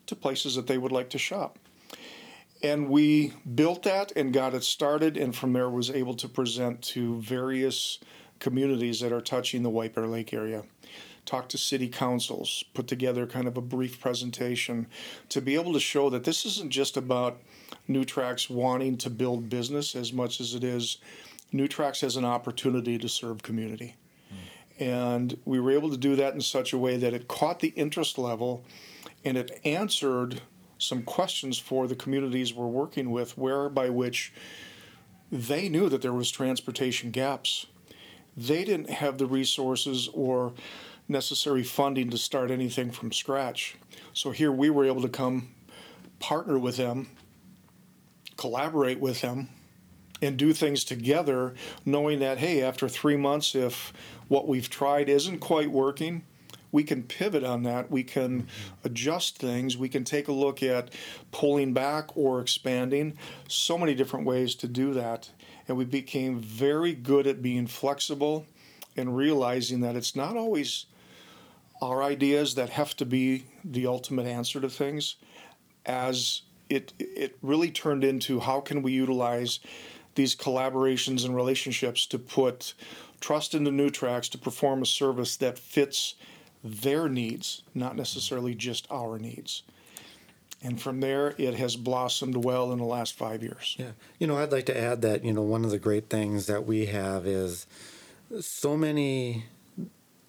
to 0.08 0.15
places 0.15 0.55
that 0.55 0.67
they 0.67 0.77
would 0.77 0.91
like 0.91 1.10
to 1.10 1.17
shop. 1.17 1.58
And 2.63 2.89
we 2.89 3.34
built 3.55 3.84
that 3.84 4.12
and 4.15 4.34
got 4.34 4.53
it 4.53 4.63
started, 4.63 5.17
and 5.17 5.36
from 5.36 5.53
there 5.53 5.70
was 5.70 5.89
able 5.89 6.13
to 6.15 6.27
present 6.27 6.81
to 6.84 7.20
various 7.22 7.98
communities 8.39 9.00
that 9.00 9.12
are 9.12 9.22
touching 9.22 9.63
the 9.63 9.70
White 9.70 9.96
Bear 9.96 10.08
Lake 10.08 10.34
area. 10.34 10.63
Talk 11.25 11.50
to 11.50 11.58
city 11.58 11.88
councils, 11.88 12.63
put 12.74 12.88
together 12.88 13.25
kind 13.25 13.48
of 13.48 13.58
a 13.58 13.62
brief 13.62 14.00
presentation 14.00 14.88
to 15.29 15.41
be 15.41 15.55
able 15.55 15.74
to 15.74 15.79
show 15.79 16.10
that 16.10 16.24
this 16.24 16.46
isn't 16.46 16.72
just 16.72 16.98
about 16.98 17.39
NuTrax 17.89 18.50
wanting 18.50 18.98
to 18.98 19.10
build 19.10 19.50
business 19.50 19.96
as 19.96 20.12
much 20.12 20.39
as 20.39 20.53
it 20.53 20.63
is 20.63 20.98
NuTrax 21.53 22.01
has 22.01 22.15
an 22.15 22.25
opportunity 22.25 22.98
to 22.98 23.10
serve 23.10 23.43
community. 23.43 23.96
Hmm. 24.29 24.84
And 24.84 25.38
we 25.46 25.60
were 25.60 25.72
able 25.72 25.89
to 25.89 25.98
do 25.98 26.15
that 26.15 26.34
in 26.34 26.41
such 26.41 26.74
a 26.74 26.77
way 26.77 26.98
that 26.98 27.13
it 27.13 27.27
caught 27.27 27.60
the 27.60 27.70
interest 27.70 28.17
level 28.17 28.63
and 29.23 29.37
it 29.37 29.59
answered 29.63 30.41
some 30.77 31.03
questions 31.03 31.59
for 31.59 31.87
the 31.87 31.95
communities 31.95 32.53
we're 32.53 32.65
working 32.65 33.11
with, 33.11 33.37
whereby 33.37 33.89
which 33.89 34.33
they 35.31 35.69
knew 35.69 35.89
that 35.89 36.01
there 36.01 36.13
was 36.13 36.31
transportation 36.31 37.11
gaps. 37.11 37.67
They 38.35 38.63
didn't 38.63 38.89
have 38.89 39.17
the 39.17 39.25
resources 39.25 40.09
or 40.13 40.53
necessary 41.07 41.63
funding 41.63 42.09
to 42.09 42.17
start 42.17 42.49
anything 42.51 42.91
from 42.91 43.11
scratch. 43.11 43.75
So 44.13 44.31
here 44.31 44.51
we 44.51 44.69
were 44.69 44.85
able 44.85 45.01
to 45.01 45.09
come 45.09 45.49
partner 46.19 46.57
with 46.57 46.77
them, 46.77 47.09
collaborate 48.37 48.99
with 48.99 49.21
them, 49.21 49.49
and 50.21 50.37
do 50.37 50.53
things 50.53 50.83
together, 50.83 51.53
knowing 51.85 52.19
that, 52.19 52.37
hey, 52.37 52.61
after 52.61 52.87
three 52.87 53.17
months, 53.17 53.55
if 53.55 53.91
what 54.27 54.47
we've 54.47 54.69
tried 54.69 55.09
isn't 55.09 55.39
quite 55.39 55.71
working, 55.71 56.23
we 56.71 56.83
can 56.83 57.03
pivot 57.03 57.43
on 57.43 57.63
that. 57.63 57.91
We 57.91 58.03
can 58.03 58.43
mm-hmm. 58.43 58.87
adjust 58.87 59.37
things. 59.37 59.77
We 59.77 59.89
can 59.89 60.03
take 60.03 60.27
a 60.27 60.33
look 60.33 60.63
at 60.63 60.89
pulling 61.31 61.73
back 61.73 62.15
or 62.15 62.41
expanding. 62.41 63.17
So 63.47 63.77
many 63.77 63.93
different 63.93 64.25
ways 64.25 64.55
to 64.55 64.67
do 64.67 64.93
that. 64.93 65.29
And 65.67 65.77
we 65.77 65.85
became 65.85 66.39
very 66.39 66.93
good 66.93 67.27
at 67.27 67.41
being 67.41 67.67
flexible 67.67 68.45
and 68.97 69.15
realizing 69.15 69.81
that 69.81 69.95
it's 69.95 70.15
not 70.15 70.35
always 70.35 70.85
our 71.81 72.03
ideas 72.03 72.55
that 72.55 72.69
have 72.69 72.95
to 72.97 73.05
be 73.05 73.45
the 73.63 73.87
ultimate 73.87 74.27
answer 74.27 74.61
to 74.61 74.69
things, 74.69 75.15
as 75.85 76.41
it, 76.69 76.93
it 76.99 77.37
really 77.41 77.71
turned 77.71 78.03
into 78.03 78.39
how 78.39 78.61
can 78.61 78.81
we 78.81 78.91
utilize 78.91 79.59
these 80.15 80.35
collaborations 80.35 81.25
and 81.25 81.35
relationships 81.35 82.05
to 82.05 82.19
put 82.19 82.73
trust 83.19 83.53
into 83.55 83.71
new 83.71 83.89
tracks 83.89 84.29
to 84.29 84.37
perform 84.37 84.81
a 84.81 84.85
service 84.85 85.37
that 85.37 85.57
fits 85.57 86.15
their 86.63 87.09
needs, 87.09 87.63
not 87.73 87.95
necessarily 87.95 88.55
just 88.55 88.87
our 88.91 89.17
needs. 89.17 89.63
And 90.63 90.79
from 90.79 90.99
there, 90.99 91.33
it 91.37 91.55
has 91.55 91.75
blossomed 91.75 92.43
well 92.45 92.71
in 92.71 92.77
the 92.77 92.85
last 92.85 93.17
five 93.17 93.41
years. 93.41 93.75
Yeah. 93.79 93.91
You 94.19 94.27
know, 94.27 94.37
I'd 94.37 94.51
like 94.51 94.67
to 94.67 94.79
add 94.79 95.01
that, 95.01 95.25
you 95.25 95.33
know, 95.33 95.41
one 95.41 95.65
of 95.65 95.71
the 95.71 95.79
great 95.79 96.09
things 96.09 96.45
that 96.45 96.67
we 96.67 96.85
have 96.85 97.25
is 97.25 97.65
so 98.39 98.77
many 98.77 99.45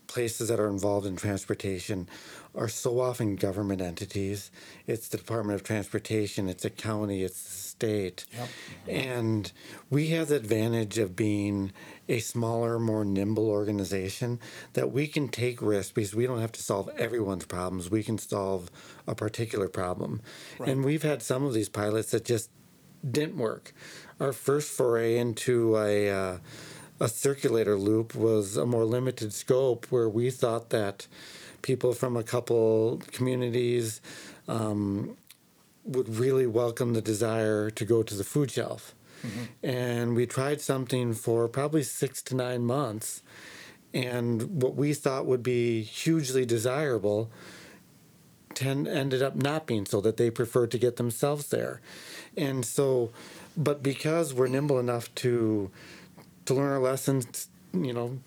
places 0.07 0.49
that 0.49 0.59
are 0.61 0.69
involved 0.69 1.07
in 1.07 1.17
transportation 1.17 2.09
are 2.55 2.69
so 2.69 3.01
often 3.01 3.37
government 3.37 3.81
entities. 3.81 4.51
It's 4.87 5.09
the 5.09 5.17
Department 5.17 5.55
of 5.55 5.65
Transportation, 5.65 6.49
it's 6.49 6.65
a 6.65 6.71
county, 6.71 7.23
it's 7.23 7.43
the 7.43 7.51
state. 7.51 8.27
And 8.87 9.51
we 9.89 10.09
have 10.09 10.29
the 10.29 10.37
advantage 10.37 10.99
of 10.99 11.17
being 11.17 11.73
a 12.09 12.19
smaller, 12.19 12.79
more 12.79 13.05
nimble 13.05 13.49
organization 13.49 14.41
that 14.73 14.93
we 14.93 15.07
can 15.07 15.29
take 15.29 15.63
risks 15.63 15.93
because 15.93 16.15
we 16.15 16.27
don't 16.27 16.41
have 16.41 16.53
to 16.53 16.63
solve 16.63 16.91
everyone's 16.99 17.47
problems. 17.47 17.91
We 17.91 18.03
can 18.03 18.19
solve 18.19 18.71
a 19.07 19.15
particular 19.15 19.69
problem. 19.69 20.21
And 20.71 20.85
we've 20.85 21.03
had 21.03 21.23
some 21.23 21.45
of 21.45 21.55
these 21.55 21.69
pilots 21.69 22.11
that 22.11 22.25
just 22.25 22.51
didn't 23.09 23.37
work. 23.37 23.73
Our 24.21 24.33
first 24.33 24.71
foray 24.71 25.19
into 25.19 25.77
a 25.77 26.11
uh, 26.11 26.39
a 27.01 27.09
circulator 27.09 27.77
loop 27.77 28.15
was 28.15 28.57
a 28.57 28.65
more 28.65 28.85
limited 28.85 29.33
scope 29.33 29.87
where 29.91 30.09
we 30.09 30.31
thought 30.31 30.71
that 30.71 31.09
people 31.63 31.93
from 31.93 32.17
a 32.17 32.23
couple 32.23 33.03
communities 33.11 34.01
um, 34.47 35.17
would 35.85 36.09
really 36.09 36.47
welcome 36.47 36.93
the 36.93 37.03
desire 37.03 37.71
to 37.71 37.85
go 37.85 38.05
to 38.05 38.15
the 38.15 38.23
food 38.23 38.53
shelf. 38.53 38.95
And 39.63 40.15
we 40.17 40.27
tried 40.27 40.61
something 40.61 41.15
for 41.15 41.49
probably 41.49 41.83
six 41.83 42.23
to 42.25 42.35
nine 42.37 42.65
months. 42.65 43.23
and 43.95 44.63
what 44.63 44.75
we 44.75 44.95
thought 44.95 45.27
would 45.27 45.43
be 45.43 45.83
hugely 45.83 46.47
desirable 46.47 47.31
ten, 48.55 48.87
ended 48.87 49.23
up 49.23 49.35
not 49.37 49.67
being 49.67 49.87
so 49.87 50.01
that 50.01 50.17
they 50.17 50.31
preferred 50.31 50.71
to 50.71 50.79
get 50.79 50.97
themselves 50.97 51.49
there 51.49 51.81
and 52.37 52.65
so 52.65 53.11
but 53.57 53.83
because 53.83 54.33
we're 54.35 54.49
nimble 54.49 54.79
enough 54.79 55.15
to 55.15 55.71
to 56.45 56.55
learn 56.55 56.71
our 56.73 56.81
lessons 56.81 57.49
you 57.73 57.93
know 57.93 58.19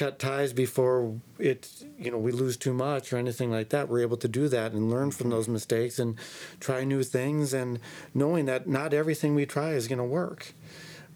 cut 0.00 0.18
ties 0.18 0.54
before 0.54 1.20
it 1.38 1.84
you 1.98 2.10
know 2.10 2.16
we 2.16 2.32
lose 2.32 2.56
too 2.56 2.72
much 2.72 3.12
or 3.12 3.18
anything 3.18 3.50
like 3.50 3.68
that 3.68 3.86
we're 3.86 4.00
able 4.00 4.16
to 4.16 4.28
do 4.28 4.48
that 4.48 4.72
and 4.72 4.90
learn 4.90 5.10
from 5.10 5.28
those 5.28 5.46
mistakes 5.46 5.98
and 5.98 6.16
try 6.58 6.84
new 6.84 7.02
things 7.02 7.52
and 7.52 7.78
knowing 8.14 8.46
that 8.46 8.66
not 8.66 8.94
everything 8.94 9.34
we 9.34 9.44
try 9.44 9.72
is 9.72 9.88
going 9.88 9.98
to 9.98 10.04
work. 10.04 10.54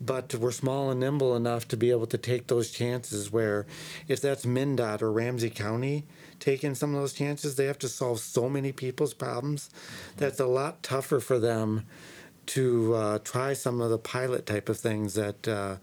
But 0.00 0.34
we're 0.34 0.50
small 0.50 0.90
and 0.90 1.00
nimble 1.00 1.34
enough 1.34 1.66
to 1.68 1.78
be 1.78 1.90
able 1.90 2.08
to 2.08 2.18
take 2.18 2.48
those 2.48 2.70
chances 2.70 3.32
where 3.32 3.64
if 4.06 4.20
that's 4.20 4.44
MnDOT 4.44 5.00
or 5.00 5.10
Ramsey 5.10 5.48
County 5.48 6.04
taking 6.38 6.74
some 6.74 6.94
of 6.94 7.00
those 7.00 7.14
chances, 7.14 7.56
they 7.56 7.64
have 7.64 7.78
to 7.78 7.88
solve 7.88 8.20
so 8.20 8.50
many 8.50 8.70
people's 8.70 9.14
problems 9.14 9.70
that's 10.18 10.40
a 10.40 10.46
lot 10.46 10.82
tougher 10.82 11.20
for 11.20 11.38
them 11.38 11.86
to 12.46 12.94
uh, 12.94 13.18
try 13.20 13.54
some 13.54 13.80
of 13.80 13.88
the 13.88 13.98
pilot 13.98 14.44
type 14.44 14.68
of 14.68 14.78
things 14.78 15.14
that 15.14 15.48
uh, 15.48 15.76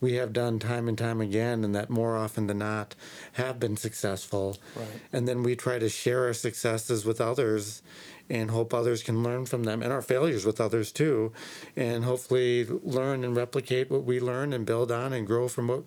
we 0.00 0.14
have 0.14 0.32
done 0.32 0.58
time 0.58 0.88
and 0.88 0.96
time 0.96 1.20
again 1.20 1.64
and 1.64 1.74
that 1.74 1.90
more 1.90 2.16
often 2.16 2.46
than 2.46 2.58
not 2.58 2.94
have 3.32 3.58
been 3.58 3.76
successful. 3.76 4.58
Right. 4.76 4.86
And 5.12 5.26
then 5.26 5.42
we 5.42 5.56
try 5.56 5.78
to 5.78 5.88
share 5.88 6.24
our 6.26 6.34
successes 6.34 7.04
with 7.04 7.20
others 7.20 7.82
and 8.30 8.50
hope 8.50 8.74
others 8.74 9.02
can 9.02 9.22
learn 9.22 9.46
from 9.46 9.64
them 9.64 9.82
and 9.82 9.92
our 9.92 10.02
failures 10.02 10.44
with 10.44 10.60
others 10.60 10.92
too 10.92 11.32
and 11.76 12.04
hopefully 12.04 12.66
learn 12.66 13.24
and 13.24 13.34
replicate 13.36 13.90
what 13.90 14.04
we 14.04 14.20
learn 14.20 14.52
and 14.52 14.66
build 14.66 14.92
on 14.92 15.12
and 15.12 15.26
grow 15.26 15.48
from 15.48 15.68
what 15.68 15.84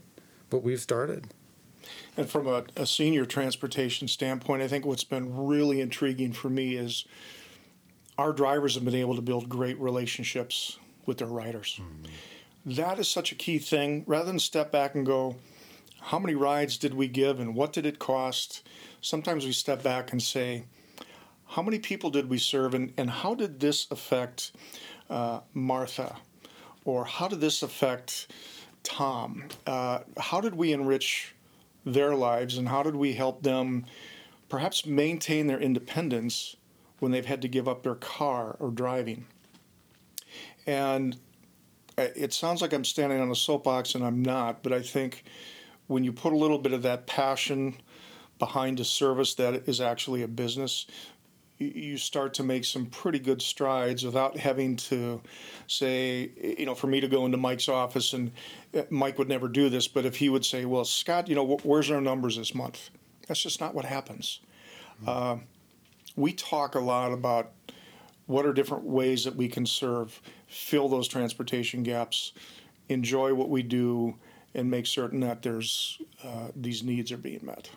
what 0.50 0.64
we've 0.64 0.82
started 0.82 1.28
And 2.18 2.30
from 2.30 2.48
a, 2.48 2.64
a 2.76 2.86
senior 2.86 3.26
transportation 3.26 4.08
standpoint, 4.08 4.62
I 4.62 4.68
think 4.68 4.86
what's 4.86 5.04
been 5.04 5.48
really 5.48 5.80
intriguing 5.80 6.34
for 6.34 6.50
me 6.50 6.76
is 6.76 7.06
our 8.18 8.34
drivers 8.34 8.76
have 8.76 8.86
been 8.86 8.96
able 8.96 9.16
to 9.16 9.22
build 9.22 9.50
great 9.50 9.80
relationships 9.80 10.78
with 11.06 11.20
their 11.20 11.28
riders. 11.28 11.80
Mm-hmm. 11.82 12.12
That 12.66 13.00
is 13.00 13.08
such 13.08 13.32
a 13.32 13.36
key 13.36 13.58
thing. 13.58 14.04
Rather 14.06 14.26
than 14.26 14.40
step 14.40 14.72
back 14.72 14.94
and 14.94 15.06
go, 15.06 15.36
how 16.00 16.20
many 16.20 16.36
rides 16.36 16.78
did 16.78 16.94
we 16.94 17.08
give 17.08 17.40
and 17.40 17.56
what 17.56 17.74
did 17.74 17.86
it 17.86 18.00
cost? 18.00 18.68
Sometimes 19.02 19.46
we 19.46 19.52
step 19.52 19.82
back 19.82 20.12
and 20.12 20.22
say, 20.22 20.66
how 21.48 21.62
many 21.62 21.80
people 21.80 22.10
did 22.10 22.30
we 22.30 22.38
serve 22.38 22.74
and, 22.74 22.94
and 22.98 23.10
how 23.10 23.36
did 23.36 23.60
this 23.60 23.88
affect 23.92 24.52
uh, 25.10 25.42
Martha? 25.54 26.18
Or 26.86 27.06
how 27.06 27.28
did 27.28 27.42
this 27.42 27.62
affect 27.62 28.32
Tom? 28.84 29.46
Uh, 29.66 30.00
how 30.18 30.40
did 30.40 30.56
we 30.56 30.72
enrich 30.72 31.36
their 31.86 32.16
lives 32.16 32.58
and 32.58 32.70
how 32.70 32.84
did 32.84 32.96
we 32.96 33.14
help 33.14 33.44
them 33.44 33.86
perhaps 34.50 34.86
maintain 34.86 35.48
their 35.48 35.60
independence 35.60 36.56
when 37.00 37.12
they've 37.12 37.26
had 37.26 37.42
to 37.42 37.48
give 37.48 37.68
up 37.68 37.84
their 37.84 37.96
car 37.96 38.56
or 38.60 38.70
driving? 38.70 39.26
And 40.66 41.18
it 42.16 42.34
sounds 42.34 42.62
like 42.62 42.74
I'm 42.74 42.86
standing 42.86 43.20
on 43.20 43.32
a 43.32 43.36
soapbox 43.36 43.96
and 43.96 44.04
I'm 44.04 44.22
not, 44.22 44.64
but 44.64 44.74
I 44.74 44.82
think 44.82 45.24
when 45.88 46.04
you 46.04 46.14
put 46.14 46.34
a 46.34 46.38
little 46.38 46.60
bit 46.60 46.74
of 46.74 46.84
that 46.84 47.08
passion 47.08 47.76
behind 48.40 48.80
a 48.80 48.86
service 48.86 49.36
that 49.36 49.68
is 49.68 49.82
actually 49.82 50.24
a 50.24 50.28
business, 50.28 50.86
you 51.60 51.98
start 51.98 52.34
to 52.36 52.44
make 52.44 52.66
some 52.66 52.88
pretty 52.88 53.20
good 53.20 53.42
strides 53.42 54.04
without 54.04 54.38
having 54.38 54.76
to 54.76 55.22
say, 55.68 56.32
you 56.58 56.66
know, 56.66 56.74
for 56.74 56.88
me 56.88 57.00
to 57.00 57.08
go 57.08 57.26
into 57.26 57.38
Mike's 57.38 57.70
office 57.70 58.14
and 58.14 58.32
uh, 58.76 58.82
Mike 58.90 59.20
would 59.20 59.30
never 59.30 59.48
do 59.48 59.70
this, 59.70 59.88
but 59.88 60.06
if 60.06 60.16
he 60.16 60.30
would 60.30 60.44
say, 60.44 60.66
well, 60.66 60.86
Scott, 60.86 61.28
you 61.28 61.36
know, 61.36 61.60
where's 61.64 61.92
our 61.92 62.02
numbers 62.02 62.38
this 62.38 62.56
month? 62.56 62.90
That's 63.28 63.42
just 63.42 63.60
not 63.60 63.76
what 63.76 63.86
happens. 63.86 64.40
Mm-hmm. 65.04 65.10
Uh, 65.10 65.38
we 66.16 66.34
talk 66.34 66.76
a 66.76 66.80
lot 66.80 67.14
about 67.14 67.52
what 68.32 68.46
are 68.46 68.54
different 68.54 68.86
ways 68.86 69.26
that 69.26 69.36
we 69.36 69.48
can 69.48 69.66
serve, 69.66 70.22
fill 70.48 70.88
those 70.88 71.08
transportation 71.08 71.84
gaps, 71.84 72.32
enjoy 72.90 73.34
what 73.34 73.50
we 73.50 73.62
do, 73.62 74.16
and 74.56 74.70
make 74.72 74.86
certain 74.86 75.20
that 75.20 75.42
there's 75.42 76.00
uh, 76.24 76.48
these 76.56 76.84
needs 76.84 77.12
are 77.12 77.18
being 77.18 77.42
met. 77.44 77.70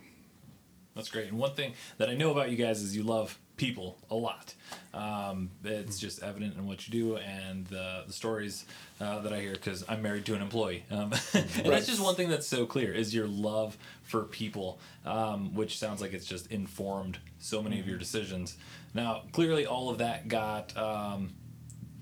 That's 0.94 1.10
great. 1.10 1.28
And 1.28 1.38
one 1.38 1.54
thing 1.54 1.74
that 1.98 2.08
I 2.08 2.14
know 2.14 2.30
about 2.30 2.50
you 2.50 2.56
guys 2.56 2.80
is 2.80 2.96
you 2.96 3.02
love 3.02 3.38
people 3.56 3.98
a 4.10 4.14
lot. 4.14 4.54
Um, 4.92 5.50
it's 5.64 5.98
just 5.98 6.22
evident 6.22 6.56
in 6.56 6.66
what 6.66 6.86
you 6.86 6.92
do 6.92 7.16
and 7.16 7.66
the, 7.66 8.04
the 8.06 8.12
stories 8.12 8.64
uh, 9.00 9.20
that 9.20 9.32
I 9.32 9.40
hear 9.40 9.52
because 9.52 9.84
I'm 9.88 10.02
married 10.02 10.24
to 10.26 10.34
an 10.34 10.42
employee. 10.42 10.84
Um, 10.90 11.12
and 11.34 11.66
that's 11.66 11.86
just 11.86 12.00
one 12.00 12.14
thing 12.14 12.28
that's 12.28 12.46
so 12.46 12.66
clear 12.66 12.92
is 12.92 13.14
your 13.14 13.26
love 13.26 13.76
for 14.02 14.22
people, 14.24 14.78
um, 15.04 15.54
which 15.54 15.78
sounds 15.78 16.00
like 16.00 16.12
it's 16.12 16.26
just 16.26 16.48
informed 16.48 17.18
so 17.38 17.62
many 17.62 17.80
of 17.80 17.88
your 17.88 17.98
decisions. 17.98 18.56
Now, 18.94 19.22
clearly, 19.32 19.66
all 19.66 19.90
of 19.90 19.98
that 19.98 20.28
got 20.28 20.76
um, 20.76 21.34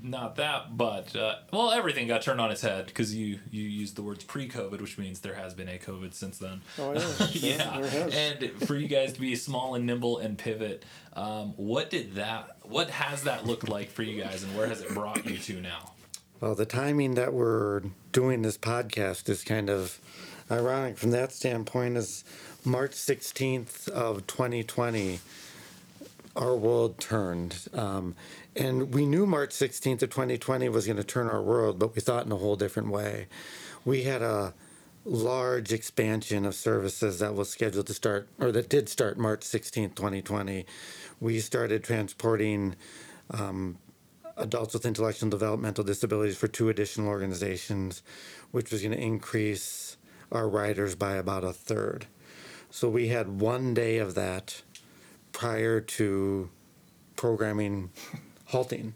not 0.02 0.36
that, 0.36 0.76
but 0.76 1.14
uh, 1.14 1.36
well, 1.52 1.70
everything 1.70 2.08
got 2.08 2.22
turned 2.22 2.40
on 2.40 2.50
its 2.50 2.60
head 2.60 2.86
because 2.86 3.14
you 3.14 3.38
you 3.50 3.62
used 3.62 3.96
the 3.96 4.02
words 4.02 4.24
pre-COVID, 4.24 4.80
which 4.80 4.98
means 4.98 5.20
there 5.20 5.34
has 5.34 5.54
been 5.54 5.68
a 5.68 5.78
COVID 5.78 6.12
since 6.12 6.38
then. 6.38 6.60
Oh 6.78 6.92
yeah, 6.92 7.26
yeah. 7.32 7.80
there 7.80 7.90
has. 7.90 8.14
And 8.14 8.50
for 8.66 8.76
you 8.76 8.88
guys 8.88 9.12
to 9.14 9.20
be 9.20 9.34
small 9.36 9.74
and 9.74 9.86
nimble 9.86 10.18
and 10.18 10.36
pivot, 10.36 10.84
um, 11.14 11.54
what 11.56 11.90
did 11.90 12.16
that? 12.16 12.56
What 12.62 12.90
has 12.90 13.22
that 13.24 13.46
looked 13.46 13.68
like 13.68 13.90
for 13.90 14.02
you 14.02 14.22
guys, 14.22 14.42
and 14.42 14.56
where 14.56 14.66
has 14.66 14.80
it 14.80 14.90
brought 14.90 15.24
you 15.24 15.38
to 15.38 15.60
now? 15.60 15.92
Well, 16.40 16.54
the 16.56 16.66
timing 16.66 17.14
that 17.14 17.32
we're 17.32 17.82
doing 18.10 18.42
this 18.42 18.58
podcast 18.58 19.28
is 19.28 19.44
kind 19.44 19.70
of 19.70 20.00
ironic 20.50 20.98
from 20.98 21.12
that 21.12 21.30
standpoint. 21.32 21.96
Is 21.96 22.24
March 22.64 22.92
16th 22.92 23.88
of 23.88 24.26
2020, 24.26 25.20
our 26.36 26.56
world 26.56 26.98
turned. 26.98 27.68
Um, 27.74 28.14
and 28.56 28.94
we 28.94 29.06
knew 29.06 29.26
March 29.26 29.50
16th 29.50 30.02
of 30.02 30.10
2020 30.10 30.68
was 30.68 30.86
going 30.86 30.96
to 30.96 31.04
turn 31.04 31.28
our 31.28 31.42
world, 31.42 31.78
but 31.78 31.94
we 31.94 32.00
thought 32.00 32.26
in 32.26 32.32
a 32.32 32.36
whole 32.36 32.56
different 32.56 32.90
way. 32.90 33.26
We 33.84 34.04
had 34.04 34.22
a 34.22 34.54
large 35.04 35.72
expansion 35.72 36.44
of 36.44 36.54
services 36.54 37.18
that 37.18 37.34
was 37.34 37.50
scheduled 37.50 37.86
to 37.88 37.94
start, 37.94 38.28
or 38.38 38.52
that 38.52 38.68
did 38.68 38.88
start 38.88 39.18
March 39.18 39.40
16th, 39.40 39.94
2020. 39.94 40.64
We 41.20 41.40
started 41.40 41.82
transporting 41.82 42.76
um, 43.30 43.78
adults 44.36 44.74
with 44.74 44.86
intellectual 44.86 45.26
and 45.26 45.30
developmental 45.30 45.84
disabilities 45.84 46.36
for 46.36 46.48
two 46.48 46.68
additional 46.68 47.08
organizations, 47.08 48.02
which 48.52 48.70
was 48.70 48.82
going 48.82 48.92
to 48.92 49.00
increase 49.00 49.96
our 50.30 50.48
riders 50.48 50.94
by 50.94 51.14
about 51.14 51.44
a 51.44 51.52
third. 51.52 52.06
So 52.70 52.88
we 52.88 53.08
had 53.08 53.40
one 53.40 53.74
day 53.74 53.98
of 53.98 54.14
that 54.14 54.62
prior 55.32 55.80
to 55.80 56.50
programming 57.16 57.90
halting. 58.46 58.94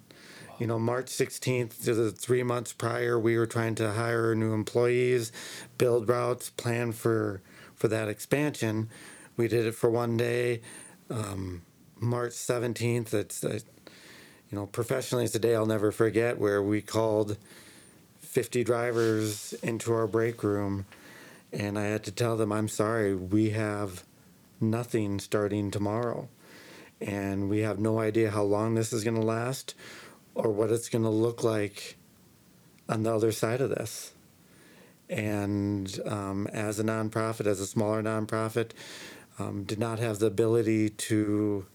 You 0.59 0.66
know, 0.66 0.79
March 0.79 1.07
16th 1.07 1.85
to 1.85 1.94
the 1.94 2.11
three 2.11 2.42
months 2.42 2.72
prior, 2.72 3.18
we 3.18 3.37
were 3.37 3.46
trying 3.46 3.75
to 3.77 3.92
hire 3.92 4.35
new 4.35 4.55
employees, 4.55 5.31
build 5.77 6.09
routes, 6.09 6.51
plan 6.51 6.92
for 6.92 7.42
for 7.75 7.88
that 7.88 8.09
expansion. 8.09 8.88
We 9.37 9.49
did 9.49 9.66
it 9.66 9.75
for 9.75 9.90
one 9.90 10.16
day. 10.16 10.62
Um, 11.11 11.62
March 12.01 12.33
17th, 12.33 13.12
it's 13.12 13.44
uh, 13.44 13.59
you 14.51 14.59
know 14.59 14.66
professionally 14.66 15.25
it's 15.25 15.35
a 15.35 15.38
day 15.38 15.55
I'll 15.55 15.66
never 15.66 15.92
forget 15.92 16.38
where 16.38 16.62
we 16.62 16.81
called 16.81 17.37
50 18.20 18.64
drivers 18.64 19.53
into 19.62 19.92
our 19.92 20.07
break 20.07 20.42
room, 20.42 20.87
and 21.53 21.79
I 21.79 21.85
had 21.85 22.03
to 22.05 22.12
tell 22.12 22.37
them 22.37 22.51
I'm 22.51 22.68
sorry 22.68 23.14
we 23.14 23.51
have 23.51 24.05
nothing 24.61 25.19
starting 25.19 25.71
tomorrow 25.71 26.29
and 27.01 27.49
we 27.49 27.61
have 27.61 27.79
no 27.79 27.99
idea 27.99 28.31
how 28.31 28.42
long 28.42 28.75
this 28.75 28.92
is 28.92 29.05
going 29.05 29.16
to 29.16 29.23
last 29.23 29.75
or 30.35 30.51
what 30.51 30.71
it's 30.71 30.88
going 30.88 31.05
to 31.05 31.11
look 31.11 31.42
like 31.45 31.97
on 32.88 33.03
the 33.03 33.14
other 33.14 33.33
side 33.33 33.61
of 33.61 33.71
this. 33.71 34.12
And 35.09 36.01
um, 36.07 36.47
as 36.49 36.81
a 36.81 36.85
nonprofit, 36.85 37.47
as 37.47 37.61
a 37.61 37.66
smaller 37.66 38.03
nonprofit, 38.03 38.71
um, 39.38 39.64
did 39.64 39.79
not 39.79 39.99
have 39.99 40.19
the 40.19 40.27
ability 40.27 40.90
to 40.90 41.66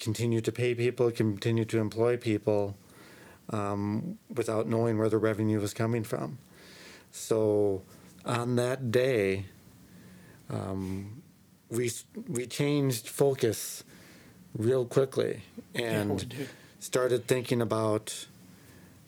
continue 0.00 0.40
to 0.40 0.50
pay 0.50 0.74
people, 0.74 1.10
continue 1.10 1.64
to 1.66 1.78
employ 1.78 2.16
people 2.16 2.76
um, 3.50 4.18
without 4.34 4.66
knowing 4.66 4.98
where 4.98 5.08
the 5.08 5.18
revenue 5.18 5.60
was 5.60 5.74
coming 5.74 6.02
from. 6.02 6.38
So 7.12 7.82
on 8.24 8.56
that 8.56 8.90
day, 8.90 9.46
um, 10.50 11.21
we 11.72 11.92
we 12.28 12.46
changed 12.46 13.08
focus 13.08 13.84
real 14.56 14.86
quickly 14.86 15.42
and 15.74 16.26
Yeah, 16.38 16.46
started 16.80 17.28
thinking 17.28 17.62
about 17.62 18.26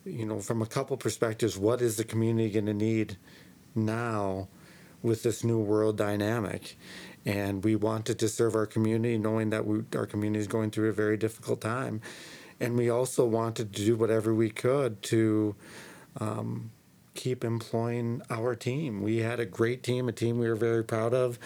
you 0.05 0.27
know 0.27 0.41
from 0.41 0.63
a 0.63 0.67
couple 0.67 0.97
perspectives 0.97 1.59
what 1.59 1.83
is 1.83 1.97
the 1.97 2.05
community 2.05 2.51
going 2.51 2.67
to 2.67 2.75
need 2.75 3.19
now 3.75 4.49
with 5.03 5.25
this 5.25 5.45
new 5.45 5.61
world 5.61 5.99
dynamic? 5.99 6.77
And 7.27 7.65
we 7.65 7.77
wanted 7.77 8.19
to 8.21 8.29
serve 8.29 8.57
our 8.57 8.67
community 8.67 9.19
knowing 9.19 9.51
that 9.51 9.67
we, 9.67 9.83
our 9.97 10.07
community 10.07 10.41
is 10.41 10.49
going 10.49 10.71
through 10.73 10.91
a 10.91 10.95
very 10.95 11.17
difficult 11.19 11.61
time. 11.63 12.03
And 12.61 12.77
we 12.77 12.91
also 12.91 13.27
wanted 13.27 13.75
to 13.75 13.85
do 13.85 13.97
whatever 13.97 14.35
we 14.35 14.51
could 14.51 15.03
to 15.05 15.57
um, 16.21 16.71
keep 17.15 17.45
employing 17.45 18.23
our 18.31 18.55
team. 18.57 19.03
We 19.03 19.19
had 19.19 19.41
a 19.41 19.47
great 19.47 19.83
team, 19.83 20.09
a 20.09 20.13
team 20.13 20.39
we 20.39 20.49
were 20.49 20.57
very 20.57 20.85
proud 20.85 21.15
of, 21.15 21.39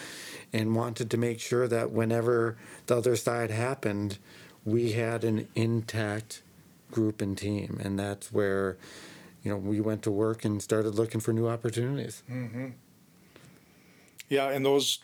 and 0.53 0.75
wanted 0.75 1.11
to 1.11 1.17
make 1.17 1.41
sure 1.41 1.69
that 1.69 1.91
whenever 1.91 2.57
the 2.87 2.97
other 2.97 3.17
side 3.17 3.51
happened, 3.51 4.19
we 4.65 4.93
had 4.93 5.25
an 5.25 5.49
intact 5.55 6.43
group 6.91 7.21
and 7.21 7.37
team. 7.37 7.81
And 7.83 7.99
that's 7.99 8.33
where, 8.33 8.77
you 9.43 9.51
know, 9.51 9.57
we 9.57 9.81
went 9.81 10.03
to 10.03 10.11
work 10.11 10.45
and 10.45 10.63
started 10.63 10.95
looking 10.95 11.21
for 11.21 11.33
new 11.33 11.49
opportunities. 11.49 12.23
Mm-hmm. 12.31 12.69
Yeah, 14.29 14.51
and 14.51 14.65
those 14.65 14.99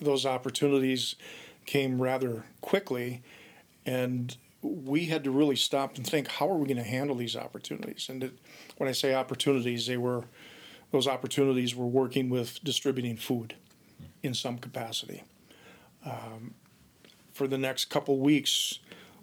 those 0.00 0.26
opportunities 0.26 1.14
came 1.64 2.02
rather 2.02 2.44
quickly, 2.60 3.22
and 3.86 4.36
we 4.62 5.06
had 5.06 5.24
to 5.24 5.30
really 5.30 5.56
stop 5.56 5.96
and 5.96 6.06
think 6.06 6.28
how 6.28 6.48
are 6.48 6.56
we 6.56 6.66
going 6.66 6.76
to 6.76 6.82
handle 6.84 7.16
these 7.16 7.34
opportunities 7.34 8.08
and 8.08 8.24
it, 8.24 8.32
when 8.76 8.88
i 8.88 8.92
say 8.92 9.12
opportunities 9.12 9.86
they 9.86 9.96
were 9.96 10.24
those 10.92 11.08
opportunities 11.08 11.74
were 11.74 11.86
working 11.86 12.30
with 12.30 12.62
distributing 12.62 13.16
food 13.16 13.54
in 14.22 14.34
some 14.34 14.58
capacity 14.58 15.22
um, 16.04 16.54
for 17.32 17.46
the 17.46 17.58
next 17.58 17.86
couple 17.86 18.18
weeks 18.18 18.78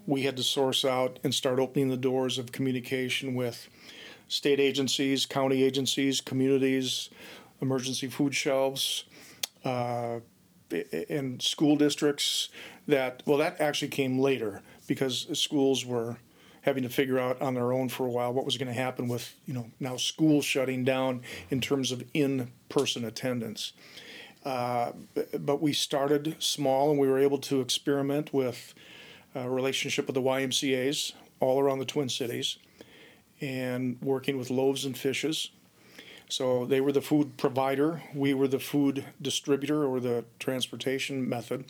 we 0.06 0.24
had 0.24 0.36
to 0.38 0.44
source 0.44 0.84
out 0.84 1.20
and 1.24 1.34
start 1.34 1.60
opening 1.60 1.90
the 1.90 1.98
doors 1.98 2.38
of 2.38 2.52
communication 2.52 3.36
with 3.36 3.70
state 4.28 4.60
agencies 4.60 5.26
county 5.26 5.64
agencies 5.64 6.22
communities 6.22 7.10
emergency 7.62 8.08
food 8.08 8.34
shelves 8.34 9.06
uh, 9.66 10.20
and 11.10 11.42
school 11.42 11.76
districts 11.76 12.50
that 12.88 13.24
well 13.26 13.38
that 13.38 13.60
actually 13.60 13.88
came 13.88 14.20
later 14.20 14.62
because 14.88 15.28
schools 15.40 15.86
were 15.86 16.18
having 16.62 16.84
to 16.84 16.90
figure 16.90 17.20
out 17.20 17.42
on 17.42 17.54
their 17.54 17.72
own 17.72 17.90
for 17.90 18.06
a 18.06 18.10
while 18.10 18.34
what 18.34 18.46
was 18.46 18.58
going 18.58 18.68
to 18.68 18.74
happen 18.74 19.08
with 19.08 19.36
you 19.46 19.54
know 19.54 19.70
now 19.80 19.96
schools 19.98 20.46
shutting 20.46 20.84
down 20.84 21.22
in 21.50 21.62
terms 21.62 21.92
of 21.92 22.04
in-person 22.14 23.06
attendance. 23.06 23.74
Uh, 24.50 24.94
but 25.40 25.62
we 25.62 25.72
started 25.72 26.36
small 26.40 26.90
and 26.90 27.00
we 27.00 27.08
were 27.08 27.20
able 27.20 27.38
to 27.38 27.62
experiment 27.62 28.34
with 28.34 28.74
a 29.36 29.48
relationship 29.48 30.08
with 30.08 30.16
the 30.16 30.24
YMCA's 30.24 31.14
all 31.40 31.60
around 31.60 31.78
the 31.78 31.86
Twin 31.86 32.10
Cities 32.10 32.58
and 33.40 33.98
working 34.02 34.40
with 34.40 34.50
loaves 34.50 34.86
and 34.86 34.98
fishes. 34.98 35.52
So 36.30 36.66
they 36.66 36.82
were 36.82 36.92
the 36.92 37.02
food 37.02 37.38
provider, 37.38 38.02
we 38.16 38.34
were 38.34 38.48
the 38.48 38.60
food 38.60 39.06
distributor 39.22 39.86
or 39.86 40.00
the 40.00 40.26
transportation 40.40 41.30
method 41.30 41.66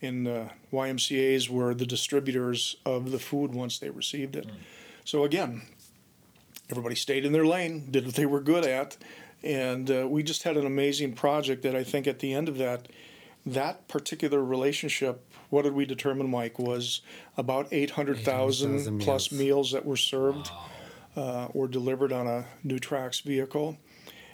And 0.00 0.26
the 0.26 0.50
YMCA's 0.72 1.50
were 1.50 1.74
the 1.74 1.86
distributors 1.86 2.76
of 2.84 3.10
the 3.10 3.18
food 3.18 3.52
once 3.52 3.78
they 3.80 3.90
received 3.90 4.36
it. 4.36 4.46
Mm. 4.46 4.54
So 5.04 5.24
again, 5.24 5.62
everybody 6.70 6.94
stayed 6.94 7.24
in 7.24 7.32
their 7.32 7.46
lane, 7.46 7.88
did 7.90 8.06
what 8.06 8.14
they 8.14 8.26
were 8.26 8.40
good 8.40 8.64
at, 8.64 8.96
and 9.42 9.90
uh, 9.90 10.06
we 10.08 10.22
just 10.22 10.42
had 10.42 10.56
an 10.56 10.66
amazing 10.66 11.12
project 11.12 11.62
that 11.62 11.76
I 11.76 11.84
think 11.84 12.06
at 12.06 12.18
the 12.18 12.32
end 12.32 12.48
of 12.48 12.58
that, 12.58 12.88
that 13.44 13.86
particular 13.88 14.42
relationship, 14.42 15.24
what 15.50 15.62
did 15.62 15.74
we 15.74 15.84
determine, 15.86 16.30
Mike, 16.30 16.58
was 16.58 17.00
about 17.36 17.68
800,000 17.70 19.00
plus 19.00 19.30
meals. 19.30 19.40
meals 19.40 19.72
that 19.72 19.84
were 19.84 19.96
served 19.96 20.50
wow. 21.16 21.22
uh, 21.22 21.48
or 21.54 21.68
delivered 21.68 22.12
on 22.12 22.26
a 22.26 22.46
NuTrax 22.64 23.22
vehicle. 23.22 23.78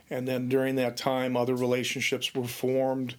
And 0.08 0.26
then 0.28 0.48
during 0.48 0.76
that 0.76 0.96
time, 0.96 1.36
other 1.36 1.54
relationships 1.54 2.34
were 2.34 2.46
formed 2.46 3.16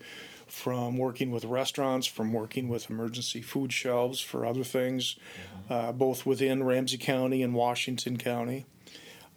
from 0.47 0.97
working 0.97 1.31
with 1.31 1.45
restaurants, 1.45 2.05
from 2.05 2.31
working 2.31 2.69
with 2.69 2.89
emergency 2.89 3.41
food 3.41 3.73
shelves 3.73 4.19
for 4.19 4.45
other 4.45 4.63
things, 4.63 5.15
mm-hmm. 5.15 5.73
uh, 5.73 5.91
both 5.91 6.25
within 6.25 6.63
Ramsey 6.63 6.97
County 6.97 7.41
and 7.41 7.55
Washington 7.55 8.17
County. 8.17 8.65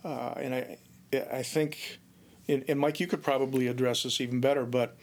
Uh, 0.04 0.34
and 0.36 0.54
I, 0.54 0.78
I 1.32 1.42
think, 1.42 1.98
and, 2.48 2.64
and 2.68 2.80
Mike, 2.80 3.00
you 3.00 3.06
could 3.06 3.22
probably 3.22 3.66
address 3.66 4.02
this 4.02 4.20
even 4.20 4.40
better, 4.40 4.64
but 4.64 4.96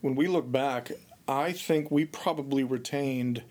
when 0.00 0.14
we 0.14 0.26
look 0.28 0.50
back, 0.50 0.92
I 1.26 1.52
think 1.52 1.90
we 1.90 2.04
probably 2.04 2.64
retained 2.64 3.42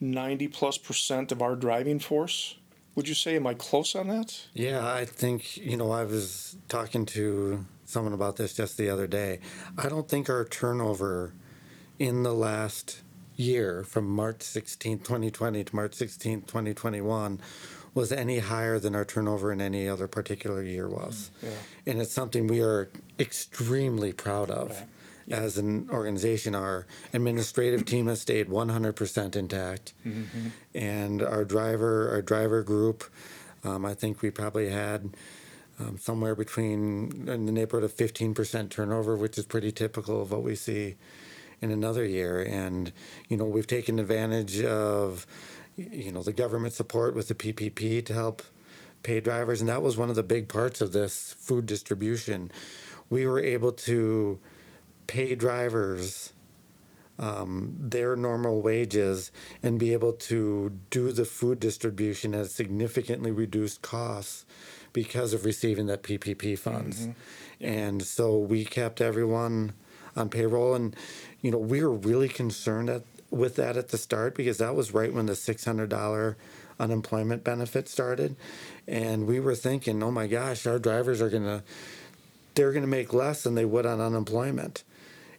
90 0.00 0.48
plus 0.48 0.78
percent 0.78 1.32
of 1.32 1.42
our 1.42 1.56
driving 1.56 1.98
force. 1.98 2.56
Would 2.94 3.08
you 3.08 3.14
say, 3.14 3.36
am 3.36 3.46
I 3.46 3.54
close 3.54 3.94
on 3.94 4.08
that? 4.08 4.46
Yeah, 4.54 4.86
I 4.86 5.04
think, 5.04 5.56
you 5.56 5.76
know, 5.76 5.90
I 5.90 6.04
was 6.04 6.56
talking 6.68 7.06
to 7.06 7.64
someone 7.84 8.12
about 8.12 8.36
this 8.36 8.54
just 8.54 8.76
the 8.76 8.90
other 8.90 9.06
day. 9.06 9.40
I 9.76 9.88
don't 9.88 10.08
think 10.08 10.28
our 10.28 10.44
turnover 10.44 11.32
in 11.98 12.22
the 12.22 12.34
last 12.34 13.02
year 13.36 13.84
from 13.84 14.04
March 14.04 14.42
16, 14.42 14.98
2020 14.98 15.64
to 15.64 15.76
March 15.76 15.94
16, 15.94 16.42
2021 16.42 17.40
was 17.94 18.12
any 18.12 18.38
higher 18.38 18.78
than 18.78 18.94
our 18.94 19.04
turnover 19.04 19.52
in 19.52 19.60
any 19.60 19.88
other 19.88 20.06
particular 20.06 20.62
year 20.62 20.88
was. 20.88 21.30
Mm, 21.40 21.48
yeah. 21.48 21.92
And 21.92 22.00
it's 22.00 22.12
something 22.12 22.46
we 22.46 22.60
are 22.60 22.90
extremely 23.18 24.12
proud 24.12 24.50
of. 24.50 24.70
Right. 24.70 24.86
As 25.30 25.58
an 25.58 25.90
organization, 25.90 26.54
our 26.54 26.86
administrative 27.12 27.84
team 27.84 28.06
has 28.06 28.22
stayed 28.22 28.48
100% 28.48 29.36
intact, 29.36 29.92
mm-hmm. 30.06 30.48
and 30.74 31.22
our 31.22 31.44
driver, 31.44 32.10
our 32.10 32.22
driver 32.22 32.62
group, 32.62 33.04
um, 33.64 33.84
I 33.84 33.94
think 33.94 34.22
we 34.22 34.30
probably 34.30 34.70
had 34.70 35.10
um, 35.78 35.98
somewhere 35.98 36.34
between 36.34 37.28
in 37.28 37.46
the 37.46 37.52
neighborhood 37.52 37.84
of 37.84 37.94
15% 37.96 38.70
turnover, 38.70 39.16
which 39.16 39.38
is 39.38 39.44
pretty 39.44 39.72
typical 39.72 40.22
of 40.22 40.30
what 40.30 40.42
we 40.42 40.54
see 40.54 40.96
in 41.60 41.70
another 41.70 42.04
year. 42.04 42.42
And, 42.42 42.92
you 43.28 43.36
know, 43.36 43.44
we've 43.44 43.66
taken 43.66 43.98
advantage 43.98 44.62
of, 44.62 45.26
you 45.78 46.12
know, 46.12 46.22
the 46.22 46.32
government 46.32 46.74
support 46.74 47.14
with 47.14 47.28
the 47.28 47.34
PPP 47.34 48.04
to 48.06 48.12
help 48.12 48.42
pay 49.02 49.20
drivers. 49.20 49.60
And 49.60 49.68
that 49.68 49.82
was 49.82 49.96
one 49.96 50.10
of 50.10 50.16
the 50.16 50.22
big 50.22 50.48
parts 50.48 50.80
of 50.80 50.92
this 50.92 51.34
food 51.38 51.66
distribution. 51.66 52.50
We 53.08 53.26
were 53.26 53.40
able 53.40 53.72
to 53.72 54.38
pay 55.06 55.34
drivers 55.34 56.32
um, 57.18 57.74
their 57.78 58.14
normal 58.14 58.60
wages 58.60 59.32
and 59.62 59.78
be 59.78 59.92
able 59.92 60.12
to 60.12 60.78
do 60.90 61.10
the 61.10 61.24
food 61.24 61.58
distribution 61.58 62.34
at 62.34 62.50
significantly 62.50 63.32
reduced 63.32 63.82
costs 63.82 64.46
because 64.92 65.32
of 65.32 65.44
receiving 65.44 65.86
that 65.86 66.02
PPP 66.02 66.58
funds. 66.58 67.02
Mm-hmm. 67.02 67.12
And 67.60 68.02
so 68.02 68.38
we 68.38 68.64
kept 68.64 69.00
everyone 69.00 69.72
on 70.16 70.28
payroll. 70.28 70.74
And, 70.74 70.94
you 71.40 71.50
know, 71.50 71.58
we 71.58 71.82
were 71.82 71.90
really 71.92 72.28
concerned 72.28 72.88
at, 72.88 73.02
with 73.30 73.56
that 73.56 73.76
at 73.76 73.88
the 73.88 73.98
start 73.98 74.34
because 74.34 74.58
that 74.58 74.74
was 74.74 74.92
right 74.94 75.12
when 75.12 75.26
the 75.26 75.32
$600 75.32 76.34
unemployment 76.80 77.44
benefit 77.44 77.88
started. 77.88 78.36
And 78.86 79.26
we 79.26 79.40
were 79.40 79.54
thinking, 79.54 80.02
oh 80.02 80.10
my 80.10 80.26
gosh, 80.26 80.66
our 80.66 80.78
drivers 80.78 81.20
are 81.20 81.30
going 81.30 81.44
to, 81.44 81.62
they're 82.54 82.72
going 82.72 82.82
to 82.82 82.88
make 82.88 83.12
less 83.12 83.42
than 83.42 83.54
they 83.54 83.64
would 83.64 83.86
on 83.86 84.00
unemployment 84.00 84.84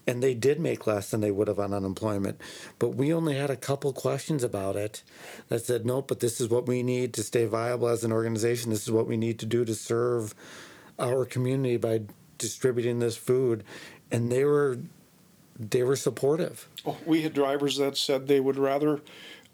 and 0.10 0.24
they 0.24 0.34
did 0.34 0.60
make 0.60 0.88
less 0.88 1.12
than 1.12 1.22
they 1.22 1.30
would 1.30 1.48
have 1.48 1.60
on 1.60 1.72
unemployment. 1.72 2.42
But 2.80 2.96
we 2.96 3.14
only 3.14 3.36
had 3.36 3.52
a 3.52 3.56
couple 3.56 3.94
questions 3.94 4.44
about 4.44 4.76
it 4.76 5.04
that 5.50 5.66
said, 5.66 5.86
nope, 5.86 6.08
but 6.08 6.20
this 6.20 6.42
is 6.42 6.50
what 6.50 6.66
we 6.66 6.82
need 6.82 7.14
to 7.14 7.24
stay 7.24 7.46
viable 7.46 7.90
as 7.90 8.04
an 8.04 8.12
organization. 8.12 8.72
This 8.72 8.82
is 8.84 8.92
what 8.92 9.06
we 9.06 9.18
need 9.18 9.38
to 9.38 9.46
do 9.46 9.64
to 9.66 9.76
serve 9.76 10.34
our 10.98 11.26
community 11.26 11.78
by 11.78 12.02
distributing 12.40 12.98
this 12.98 13.18
food. 13.18 13.64
And 14.10 14.32
they 14.32 14.46
were 14.46 14.80
they 15.60 15.84
were 15.84 15.98
supportive. 15.98 16.68
Oh, 16.86 16.98
we 17.06 17.22
had 17.22 17.34
drivers 17.34 17.78
that 17.78 17.98
said 17.98 18.28
they 18.28 18.40
would 18.40 18.58
rather 18.58 19.02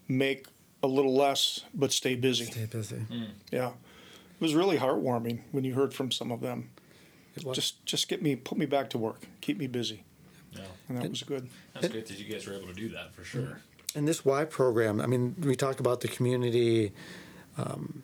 make 0.08 0.46
a 0.84 0.88
little 0.88 1.16
less 1.16 1.62
but 1.74 1.92
stay 1.92 2.16
busy. 2.16 2.46
Stay 2.46 2.66
busy. 2.66 2.98
Mm. 3.12 3.30
Yeah. 3.52 3.70
It 3.70 4.42
was 4.42 4.54
really 4.54 4.78
heartwarming 4.78 5.40
when 5.52 5.64
you 5.64 5.74
heard 5.74 5.94
from 5.94 6.12
some 6.12 6.32
of 6.32 6.42
them. 6.42 6.70
Just 7.52 7.86
just 7.86 8.08
get 8.08 8.22
me 8.22 8.36
put 8.36 8.58
me 8.58 8.66
back 8.66 8.90
to 8.92 8.98
work. 8.98 9.24
Keep 9.42 9.58
me 9.58 9.68
busy. 9.68 10.04
Yeah. 10.54 10.62
And 10.88 10.98
that 11.00 11.10
was 11.10 11.24
good. 11.24 11.50
That's 11.74 11.88
good 11.90 12.08
that 12.08 12.20
you 12.20 12.32
guys 12.32 12.48
were 12.48 12.54
able 12.54 12.68
to 12.68 12.74
do 12.74 12.90
that 12.90 13.14
for 13.14 13.24
sure. 13.24 13.60
And 13.94 14.08
this 14.08 14.24
Y 14.24 14.46
program, 14.46 15.02
I 15.02 15.06
mean, 15.06 15.36
we 15.42 15.56
talked 15.56 15.80
about 15.80 16.02
the 16.02 16.08
community 16.08 16.94
um, 17.58 18.04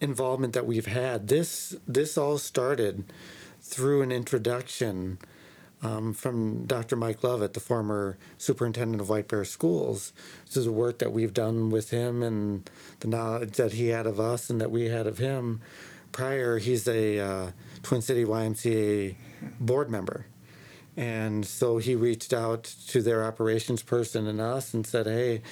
involvement 0.00 0.52
that 0.52 0.66
we've 0.66 0.86
had. 0.86 1.28
This 1.28 1.74
this 1.86 2.16
all 2.16 2.38
started 2.38 3.04
through 3.60 4.02
an 4.02 4.12
introduction 4.12 5.18
um, 5.82 6.12
from 6.12 6.66
Dr. 6.66 6.96
Mike 6.96 7.22
Lovett, 7.24 7.54
the 7.54 7.60
former 7.60 8.18
superintendent 8.38 9.00
of 9.00 9.08
White 9.08 9.28
Bear 9.28 9.44
Schools. 9.44 10.12
This 10.46 10.58
is 10.58 10.68
work 10.68 10.98
that 10.98 11.12
we've 11.12 11.34
done 11.34 11.70
with 11.70 11.90
him 11.90 12.22
and 12.22 12.68
the 13.00 13.08
knowledge 13.08 13.52
that 13.52 13.72
he 13.72 13.88
had 13.88 14.06
of 14.06 14.20
us 14.20 14.50
and 14.50 14.60
that 14.60 14.70
we 14.70 14.88
had 14.88 15.06
of 15.06 15.18
him. 15.18 15.60
Prior, 16.12 16.58
he's 16.58 16.86
a 16.88 17.18
uh, 17.18 17.50
Twin 17.82 18.02
City 18.02 18.24
YMCA 18.24 19.14
board 19.58 19.90
member. 19.90 20.26
And 20.96 21.46
so 21.46 21.78
he 21.78 21.94
reached 21.94 22.32
out 22.32 22.64
to 22.88 23.00
their 23.00 23.24
operations 23.24 23.82
person 23.82 24.26
and 24.26 24.40
us 24.40 24.74
and 24.74 24.86
said, 24.86 25.06
"Hey, 25.06 25.42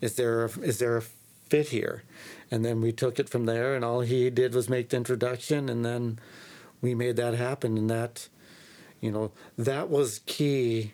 is 0.00 0.14
there 0.14 0.44
a, 0.44 0.48
is 0.60 0.78
there 0.78 0.96
a 0.96 1.02
fit 1.02 1.68
here?" 1.68 2.04
And 2.50 2.64
then 2.64 2.80
we 2.80 2.92
took 2.92 3.18
it 3.18 3.28
from 3.28 3.46
there. 3.46 3.74
And 3.74 3.84
all 3.84 4.00
he 4.00 4.30
did 4.30 4.54
was 4.54 4.68
make 4.68 4.90
the 4.90 4.96
introduction, 4.96 5.68
and 5.68 5.84
then 5.84 6.20
we 6.80 6.94
made 6.94 7.16
that 7.16 7.34
happen. 7.34 7.76
And 7.76 7.90
that, 7.90 8.28
you 9.04 9.10
know, 9.10 9.30
that 9.58 9.90
was 9.90 10.20
key, 10.24 10.92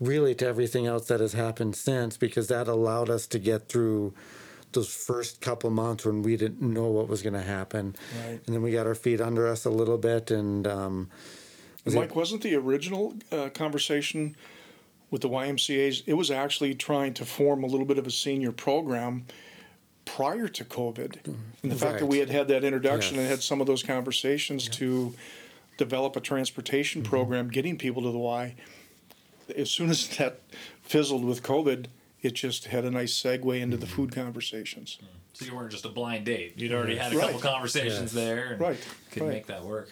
really, 0.00 0.34
to 0.34 0.46
everything 0.46 0.86
else 0.86 1.06
that 1.06 1.20
has 1.20 1.34
happened 1.34 1.76
since, 1.76 2.16
because 2.16 2.48
that 2.48 2.66
allowed 2.66 3.08
us 3.08 3.28
to 3.28 3.38
get 3.38 3.68
through 3.68 4.12
those 4.72 4.92
first 4.92 5.40
couple 5.40 5.70
months 5.70 6.04
when 6.04 6.22
we 6.22 6.36
didn't 6.36 6.60
know 6.60 6.86
what 6.86 7.06
was 7.06 7.22
going 7.22 7.32
to 7.32 7.42
happen, 7.42 7.94
Right. 8.26 8.40
and 8.44 8.54
then 8.54 8.60
we 8.60 8.72
got 8.72 8.88
our 8.88 8.96
feet 8.96 9.20
under 9.20 9.46
us 9.46 9.64
a 9.64 9.70
little 9.70 9.98
bit, 9.98 10.32
and 10.32 10.66
um, 10.66 11.10
was 11.84 11.94
Mike, 11.94 12.16
wasn't 12.16 12.42
the 12.42 12.56
original 12.56 13.14
uh, 13.30 13.50
conversation 13.50 14.34
with 15.12 15.22
the 15.22 15.28
YMCA's? 15.28 16.02
It 16.06 16.14
was 16.14 16.32
actually 16.32 16.74
trying 16.74 17.14
to 17.14 17.24
form 17.24 17.62
a 17.62 17.68
little 17.68 17.86
bit 17.86 17.98
of 17.98 18.06
a 18.08 18.10
senior 18.10 18.50
program 18.50 19.26
prior 20.06 20.48
to 20.48 20.64
COVID, 20.64 21.24
and 21.62 21.70
the 21.70 21.76
fact 21.76 22.00
that 22.00 22.06
we 22.06 22.18
had 22.18 22.30
had 22.30 22.48
that 22.48 22.64
introduction 22.64 23.16
and 23.16 23.28
had 23.28 23.44
some 23.44 23.60
of 23.60 23.68
those 23.68 23.84
conversations 23.84 24.68
to 24.70 25.14
develop 25.76 26.16
a 26.16 26.20
transportation 26.20 27.02
Mm-hmm. 27.02 27.10
program, 27.10 27.48
getting 27.50 27.76
people 27.78 28.02
to 28.02 28.10
the 28.10 28.18
Y. 28.18 28.54
As 29.56 29.70
soon 29.70 29.90
as 29.90 30.08
that 30.16 30.40
fizzled 30.82 31.24
with 31.24 31.42
COVID, 31.42 31.86
it 32.22 32.32
just 32.34 32.66
had 32.66 32.84
a 32.84 32.90
nice 32.90 33.12
segue 33.12 33.60
into 33.60 33.76
Mm-hmm. 33.76 33.80
the 33.80 33.86
food 33.86 34.12
conversations. 34.12 34.98
So 35.34 35.44
you 35.44 35.54
weren't 35.54 35.72
just 35.72 35.84
a 35.84 35.88
blind 35.88 36.24
date. 36.26 36.54
You'd 36.56 36.72
already 36.72 36.96
had 36.96 37.12
a 37.12 37.18
couple 37.18 37.40
conversations 37.40 38.00
Yes. 38.00 38.12
there. 38.12 38.52
And 38.52 38.60
Right, 38.60 38.88
Could 39.10 39.22
right. 39.22 39.32
make 39.32 39.46
that 39.48 39.64
work. 39.64 39.90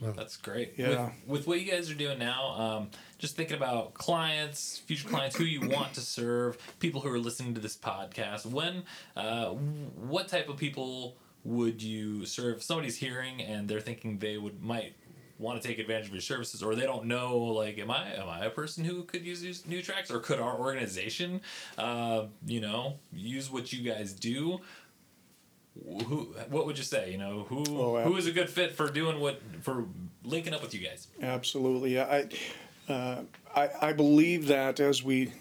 That's 0.00 0.36
great. 0.36 0.74
Yeah. 0.76 0.88
With, 0.88 1.12
with 1.28 1.46
what 1.46 1.60
you 1.60 1.70
guys 1.70 1.88
are 1.88 1.94
doing 1.94 2.18
now, 2.18 2.48
um, 2.58 2.90
just 3.18 3.36
thinking 3.36 3.56
about 3.56 3.94
clients, 3.94 4.78
future 4.84 5.08
clients, 5.08 5.36
who 5.36 5.44
you 5.44 5.60
want 5.68 5.94
to 5.94 6.00
serve, 6.00 6.58
people 6.80 7.00
who 7.00 7.08
are 7.08 7.20
listening 7.20 7.54
to 7.54 7.60
this 7.60 7.76
podcast. 7.76 8.44
When, 8.44 8.82
uh, 9.16 9.50
what 9.50 10.26
type 10.26 10.48
of 10.48 10.56
people 10.56 11.16
would 11.44 11.80
you 11.80 12.26
serve? 12.26 12.56
If 12.56 12.62
somebody's 12.64 12.96
hearing 12.96 13.40
and 13.42 13.68
they're 13.68 13.80
thinking 13.80 14.18
they 14.18 14.38
would 14.38 14.60
might 14.60 14.94
want 15.42 15.60
to 15.60 15.68
take 15.68 15.78
advantage 15.78 16.06
of 16.06 16.12
your 16.12 16.22
services, 16.22 16.62
or 16.62 16.74
they 16.74 16.86
don't 16.86 17.04
know, 17.06 17.36
like, 17.38 17.78
am 17.78 17.90
I 17.90 18.14
am 18.14 18.28
I 18.28 18.44
a 18.46 18.50
person 18.50 18.84
who 18.84 19.04
could 19.04 19.24
use 19.24 19.40
these 19.40 19.66
new 19.66 19.82
tracks, 19.82 20.10
or 20.10 20.20
could 20.20 20.40
our 20.40 20.58
organization, 20.58 21.40
uh, 21.76 22.24
you 22.46 22.60
know, 22.60 22.98
use 23.12 23.50
what 23.50 23.72
you 23.72 23.82
guys 23.82 24.12
do? 24.12 24.60
who 26.06 26.34
what 26.50 26.66
would 26.66 26.76
you 26.76 26.84
say 26.84 27.10
you 27.10 27.16
know 27.16 27.46
who 27.48 27.64
Oh, 27.66 28.02
who 28.02 28.16
is 28.18 28.26
a 28.26 28.30
good 28.30 28.50
fit 28.50 28.72
for 28.72 28.90
doing 28.90 29.20
what 29.20 29.40
for 29.62 29.86
linking 30.22 30.52
up 30.52 30.60
with 30.60 30.74
you 30.74 30.86
guys 30.86 31.08
Absolutely. 31.22 31.98
I, 31.98 32.28
uh, 32.90 33.22
I, 33.56 33.70
I 33.80 33.92
believe 33.94 34.48
that 34.48 34.80
as 34.80 35.02
we 35.02 35.32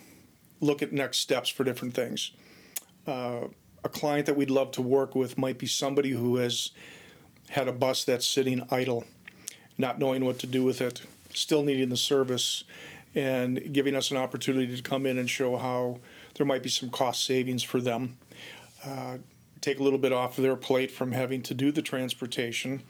look 0.61 0.81
at 0.81 0.93
next 0.93 1.17
steps 1.17 1.49
for 1.49 1.63
different 1.63 1.93
things, 1.93 2.31
uh, 3.07 3.47
a 3.83 3.89
client 3.89 4.25
that 4.27 4.37
we'd 4.37 4.51
love 4.51 4.71
to 4.71 4.81
work 4.81 5.15
with 5.15 5.37
might 5.37 5.57
be 5.57 5.67
somebody 5.67 6.11
who 6.11 6.37
has 6.37 6.71
had 7.49 7.67
a 7.67 7.73
bus 7.73 8.03
that's 8.05 8.25
sitting 8.25 8.65
idle, 8.71 9.03
not 9.77 9.99
knowing 9.99 10.25
what 10.25 10.39
to 10.39 10.47
do 10.47 10.63
with 10.63 10.81
it, 10.81 11.01
still 11.34 11.63
needing 11.63 11.89
the 11.89 11.97
service, 11.97 12.63
and 13.13 13.73
giving 13.73 13.95
us 13.95 14.12
an 14.12 14.17
opportunity 14.17 14.75
to 14.75 14.81
come 14.81 15.05
in 15.05 15.17
and 15.17 15.29
show 15.29 15.57
how 15.57 15.99
there 16.36 16.45
might 16.45 16.63
be 16.63 16.69
some 16.69 16.89
cost 16.89 17.25
savings 17.25 17.63
for 17.63 17.81
them. 17.81 18.17
Uh, 18.86 19.17
take 19.60 19.79
a 19.79 19.84
little 19.84 19.99
bit 19.99 20.13
off 20.13 20.38
of 20.38 20.43
their 20.43 20.55
plate 20.55 20.91
from 20.91 21.12
having 21.12 21.41
to 21.41 21.53
do 21.53 21.71
the 21.71 21.81
transportation 21.81 22.81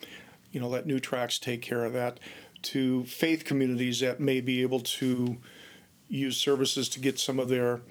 you 0.52 0.60
know, 0.60 0.67
let 0.67 0.86
New 0.86 1.00
Tracks 1.00 1.39
take 1.39 1.62
care 1.62 1.86
of 1.86 1.94
that, 1.94 2.20
to 2.63 3.04
faith 3.06 3.46
communities 3.46 4.02
that 4.02 4.20
may 4.20 4.41
be 4.41 4.62
able 4.62 4.80
to 4.80 5.38
use 6.10 6.38
services 6.38 6.89
to 6.89 7.00
get 7.00 7.17
some 7.17 7.39
of 7.39 7.50
their 7.50 7.82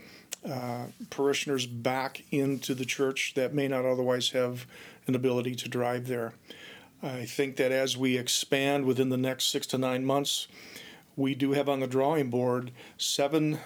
uh, 0.48 0.86
parishioners 1.08 1.66
back 1.66 2.22
into 2.30 2.74
the 2.74 2.84
church 2.84 3.32
that 3.34 3.54
may 3.54 3.66
not 3.66 3.84
otherwise 3.84 4.30
have 4.30 4.66
an 5.06 5.14
ability 5.14 5.54
to 5.54 5.68
drive 5.68 6.06
there. 6.06 6.34
I 7.02 7.24
think 7.24 7.56
that 7.56 7.72
as 7.72 7.96
we 7.96 8.18
expand 8.18 8.84
within 8.84 9.08
the 9.08 9.16
next 9.16 9.46
six 9.46 9.66
to 9.68 9.78
nine 9.78 10.04
months, 10.04 10.48
we 11.16 11.34
do 11.34 11.52
have 11.52 11.68
on 11.68 11.80
the 11.80 11.86
drawing 11.86 12.28
board 12.28 12.72
seven 12.98 13.58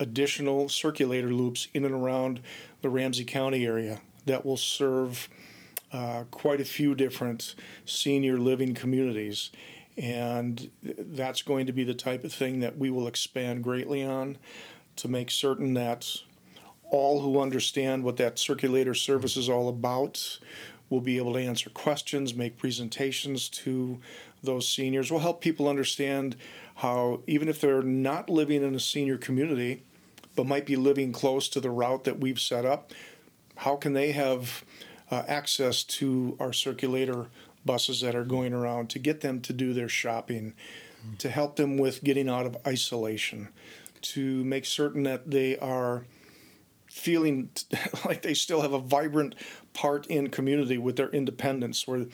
additional 0.00 0.68
circulator 0.70 1.28
loops 1.28 1.68
in 1.74 1.84
and 1.84 1.94
around 1.94 2.40
the 2.80 2.88
Ramsey 2.88 3.24
County 3.24 3.66
area 3.66 4.00
that 4.24 4.46
will 4.46 4.56
serve 4.56 5.28
uh, 5.92 6.24
quite 6.30 6.60
a 6.60 6.64
few 6.64 6.94
different 6.94 7.54
senior 7.84 8.38
living 8.38 8.72
communities. 8.72 9.50
And 9.98 10.70
that's 10.82 11.42
going 11.42 11.66
to 11.66 11.72
be 11.72 11.84
the 11.84 11.94
type 11.94 12.24
of 12.24 12.32
thing 12.32 12.60
that 12.60 12.78
we 12.78 12.88
will 12.88 13.06
expand 13.06 13.64
greatly 13.64 14.02
on 14.02 14.38
to 14.96 15.08
make 15.08 15.30
certain 15.30 15.74
that 15.74 16.06
all 16.90 17.20
who 17.20 17.40
understand 17.40 18.02
what 18.02 18.16
that 18.16 18.38
circulator 18.38 18.94
service 18.94 19.36
is 19.36 19.48
all 19.48 19.68
about 19.68 20.38
will 20.90 21.00
be 21.00 21.18
able 21.18 21.34
to 21.34 21.40
answer 21.40 21.70
questions, 21.70 22.34
make 22.34 22.56
presentations 22.56 23.48
to 23.48 24.00
those 24.42 24.68
seniors. 24.68 25.10
We'll 25.10 25.20
help 25.20 25.40
people 25.40 25.68
understand 25.68 26.36
how, 26.76 27.20
even 27.26 27.48
if 27.48 27.60
they're 27.60 27.82
not 27.82 28.30
living 28.30 28.62
in 28.62 28.74
a 28.74 28.80
senior 28.80 29.18
community, 29.18 29.82
but 30.36 30.46
might 30.46 30.66
be 30.66 30.76
living 30.76 31.12
close 31.12 31.48
to 31.48 31.60
the 31.60 31.70
route 31.70 32.04
that 32.04 32.20
we've 32.20 32.40
set 32.40 32.64
up, 32.64 32.92
how 33.56 33.74
can 33.76 33.92
they 33.92 34.12
have 34.12 34.64
uh, 35.10 35.24
access 35.26 35.82
to 35.82 36.36
our 36.38 36.52
circulator 36.52 37.26
buses 37.64 38.00
that 38.00 38.14
are 38.14 38.24
going 38.24 38.52
around 38.52 38.88
to 38.90 38.98
get 38.98 39.20
them 39.20 39.40
to 39.40 39.52
do 39.52 39.72
their 39.72 39.88
shopping, 39.88 40.54
to 41.18 41.28
help 41.28 41.56
them 41.56 41.76
with 41.76 42.04
getting 42.04 42.28
out 42.28 42.46
of 42.46 42.56
isolation, 42.66 43.48
to 44.00 44.44
make 44.44 44.64
certain 44.64 45.02
that 45.02 45.30
they 45.30 45.58
are 45.58 46.04
feeling 46.98 47.50
like 48.04 48.22
they 48.22 48.34
still 48.34 48.62
have 48.62 48.72
a 48.72 48.78
vibrant 48.78 49.34
part 49.72 50.06
in 50.06 50.28
community 50.28 50.78
with 50.78 50.96
their 50.96 51.10
independence 51.10 51.86
where 51.86 52.06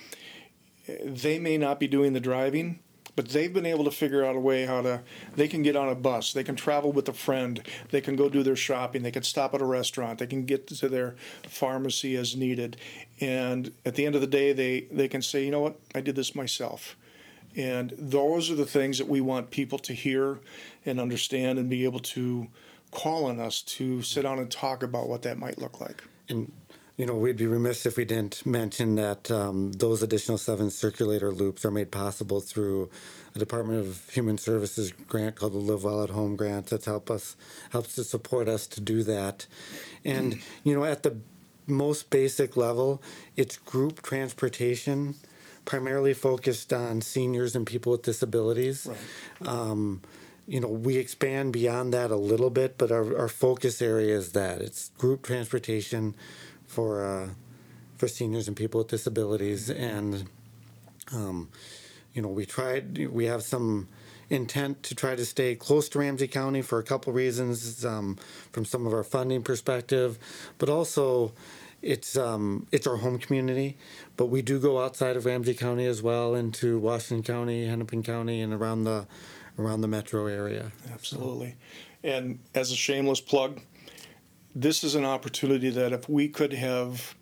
eh, 0.89 0.97
they 1.05 1.39
may 1.39 1.57
not 1.59 1.81
be 1.81 1.89
doing 1.89 2.13
the 2.13 2.21
driving 2.21 2.79
but 3.17 3.29
they've 3.29 3.53
been 3.53 3.67
able 3.67 3.85
to 3.85 3.93
figure 3.93 4.25
out 4.25 4.35
a 4.35 4.41
way 4.41 4.67
how 4.67 4.83
to 4.83 5.01
they 5.37 5.47
can 5.47 5.63
get 5.63 5.77
on 5.77 5.89
a 5.89 5.95
bus 5.95 6.33
they 6.33 6.45
can 6.45 6.57
travel 6.57 6.91
with 6.93 7.09
a 7.09 7.13
friend 7.13 7.63
they 7.91 8.01
can 8.01 8.17
go 8.17 8.29
do 8.29 8.43
their 8.43 8.57
shopping 8.57 9.03
they 9.03 9.11
can 9.11 9.23
stop 9.23 9.55
at 9.55 9.63
a 9.63 9.65
restaurant 9.65 10.19
they 10.19 10.27
can 10.27 10.45
get 10.45 10.67
to 10.67 10.89
their 10.89 11.15
pharmacy 11.49 12.17
as 12.17 12.37
needed. 12.37 12.77
And 13.21 13.73
at 13.85 13.95
the 13.95 14.07
end 14.07 14.15
of 14.15 14.21
the 14.21 14.27
day 14.27 14.53
they 14.53 14.87
they 14.91 15.09
can 15.09 15.23
say 15.23 15.45
you 15.45 15.51
know 15.51 15.61
what? 15.61 15.79
I 15.95 16.01
did 16.01 16.17
this 16.17 16.35
myself. 16.35 16.97
And 17.57 17.95
those 17.97 18.51
are 18.51 18.57
the 18.57 18.67
things 18.67 18.99
that 18.99 19.09
we 19.09 19.21
want 19.21 19.51
people 19.51 19.79
to 19.81 19.93
hear 19.93 20.41
and 20.85 20.99
understand 20.99 21.59
and 21.59 21.71
be 21.71 21.85
able 21.85 22.01
to 22.01 22.49
call 22.95 23.27
on 23.27 23.41
us 23.41 23.63
to 23.63 24.01
sit 24.03 24.23
down 24.23 24.39
and 24.39 24.51
talk 24.51 24.83
about 24.83 25.09
what 25.09 25.23
that 25.23 25.37
might 25.39 25.59
look 25.59 25.81
like 25.81 26.03
And 26.29 26.51
you 26.97 27.07
know, 27.07 27.15
we'd 27.17 27.37
be 27.37 27.47
remiss 27.47 27.87
if 27.87 27.97
we 27.97 28.05
didn't 28.05 28.47
mention 28.47 28.95
that 28.95 29.29
um, 29.29 29.73
those 29.73 30.01
additional 30.03 30.39
seven 30.39 30.71
circulator 30.71 31.33
loops 31.33 31.65
are 31.65 31.71
made 31.73 31.91
possible 31.91 32.41
through 32.41 32.89
a 33.35 33.39
Department 33.41 33.81
of 33.81 34.09
Human 34.11 34.39
Services 34.39 34.93
grant 35.09 35.35
called 35.35 35.55
the 35.55 35.59
Live 35.59 35.83
Well 35.83 36.05
at 36.05 36.11
Home 36.11 36.37
grant 36.37 36.67
that's 36.67 36.85
help 36.85 37.11
us 37.11 37.35
helps 37.71 37.97
to 37.97 38.05
support 38.05 38.49
us 38.49 38.69
to 38.69 38.81
do 38.81 39.03
that. 39.03 39.47
And 40.05 40.39
you 40.63 40.73
know, 40.75 40.85
at 40.85 41.03
the 41.03 41.17
most 41.67 42.11
basic 42.11 42.57
level, 42.57 43.03
it's 43.37 43.57
group 43.57 44.03
transportation, 44.03 45.17
primarily 45.65 46.15
focused 46.15 46.73
on 46.73 47.01
seniors 47.01 47.57
and 47.57 47.67
people 47.67 47.91
with 47.91 48.03
disabilities. 48.03 48.89
Um, 49.45 50.01
you 50.47 50.61
know, 50.61 50.69
we 50.69 50.97
expand 50.97 51.53
beyond 51.53 51.95
that 51.95 52.11
a 52.11 52.17
little 52.17 52.51
bit, 52.51 52.77
but 52.77 52.93
our, 52.93 53.17
our 53.17 53.29
focus 53.29 53.81
area 53.81 54.15
is 54.17 54.33
that 54.33 54.61
it's 54.61 54.91
group 54.99 55.23
transportation 55.23 56.15
for 56.67 57.05
uh, 57.05 57.29
for 57.97 58.09
seniors 58.09 58.49
and 58.49 58.57
people 58.57 58.79
with 58.79 58.89
disabilities, 58.89 59.71
and 59.71 60.29
um, 61.13 61.49
you 62.13 62.21
know, 62.21 62.29
we 62.29 62.45
tried. 62.45 63.09
We 63.09 63.25
have 63.27 63.43
some 63.43 63.89
intent 64.31 64.83
to 64.83 64.95
try 64.95 65.15
to 65.15 65.25
stay 65.25 65.55
close 65.55 65.89
to 65.91 65.99
Ramsey 65.99 66.29
County 66.29 66.63
for 66.63 66.79
a 66.79 66.83
couple 66.83 67.13
reasons, 67.13 67.85
um, 67.85 68.19
from 68.53 68.65
some 68.65 68.87
of 68.87 68.93
our 68.93 69.05
funding 69.05 69.43
perspective, 69.43 70.19
but 70.59 70.69
also 70.69 71.33
it's 71.81 72.17
um, 72.17 72.67
it's 72.73 72.87
our 72.87 72.97
home 72.97 73.19
community. 73.19 73.77
But 74.17 74.27
we 74.27 74.43
do 74.43 74.59
go 74.59 74.83
outside 74.83 75.17
of 75.17 75.25
Ramsey 75.25 75.55
County 75.55 75.87
as 75.87 76.03
well 76.03 76.35
into 76.35 76.79
Washington 76.79 77.23
County, 77.23 77.67
Hennepin 77.67 78.03
County, 78.03 78.41
and 78.41 78.53
around 78.53 78.85
the 78.85 79.07
around 79.59 79.81
the 79.81 79.89
metro 79.89 80.27
area. 80.27 80.73
Absolutely. 80.93 81.57
And 82.03 82.39
as 82.55 82.71
a 82.71 82.77
shameless 82.77 83.21
plug, 83.21 83.61
this 84.55 84.85
is 84.85 84.95
an 84.95 85.05
opportunity 85.05 85.71
that 85.71 85.93
if 85.93 86.09
we 86.09 86.29
could 86.29 86.53
have 86.53 87.15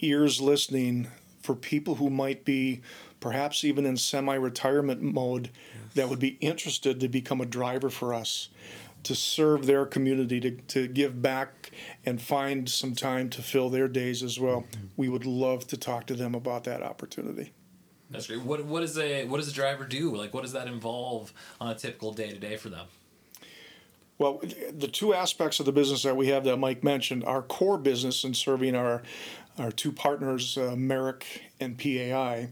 ears 0.00 0.40
listening 0.40 1.08
for 1.42 1.54
people 1.54 1.94
who 1.96 2.10
might 2.10 2.44
be 2.44 2.82
perhaps 3.20 3.64
even 3.64 3.86
in 3.86 3.96
semi 3.96 4.34
retirement 4.34 5.02
mode 5.02 5.50
that 5.94 6.08
would 6.08 6.18
be 6.18 6.36
interested 6.40 7.00
to 7.00 7.08
become 7.08 7.40
a 7.40 7.46
driver 7.46 7.90
for 7.90 8.12
us, 8.12 8.48
to 9.02 9.14
serve 9.14 9.66
their 9.66 9.86
community, 9.86 10.40
to, 10.40 10.50
to 10.50 10.88
give 10.88 11.22
back 11.22 11.70
and 12.04 12.20
find 12.20 12.68
some 12.68 12.94
time 12.94 13.30
to 13.30 13.42
fill 13.42 13.70
their 13.70 13.88
days 13.88 14.22
as 14.22 14.38
well. 14.38 14.62
Mm-hmm. 14.62 14.86
We 14.96 15.08
would 15.08 15.26
love 15.26 15.66
to 15.68 15.76
talk 15.76 16.06
to 16.06 16.14
them 16.14 16.34
about 16.34 16.64
that 16.64 16.82
opportunity. 16.82 17.52
That's 18.10 18.26
great 18.26 18.42
what 18.42 18.64
what 18.64 18.80
does 18.80 18.98
a 18.98 19.26
what 19.26 19.38
does 19.38 19.48
a 19.48 19.52
driver 19.52 19.84
do? 19.84 20.14
Like 20.16 20.32
what 20.32 20.42
does 20.42 20.52
that 20.52 20.66
involve 20.66 21.32
on 21.60 21.70
a 21.70 21.74
typical 21.74 22.12
day 22.12 22.30
to 22.30 22.38
day 22.38 22.56
for 22.56 22.68
them? 22.68 22.86
Well, 24.18 24.42
the 24.76 24.88
two 24.88 25.14
aspects 25.14 25.60
of 25.60 25.66
the 25.66 25.72
business 25.72 26.02
that 26.02 26.16
we 26.16 26.26
have 26.28 26.42
that 26.44 26.56
Mike 26.56 26.82
mentioned, 26.82 27.22
our 27.24 27.40
core 27.40 27.78
business 27.78 28.24
in 28.24 28.34
serving 28.34 28.74
our 28.74 29.02
our 29.58 29.70
two 29.72 29.92
partners, 29.92 30.56
uh, 30.56 30.74
Merrick 30.76 31.42
and 31.60 31.76
PAI, 31.76 32.48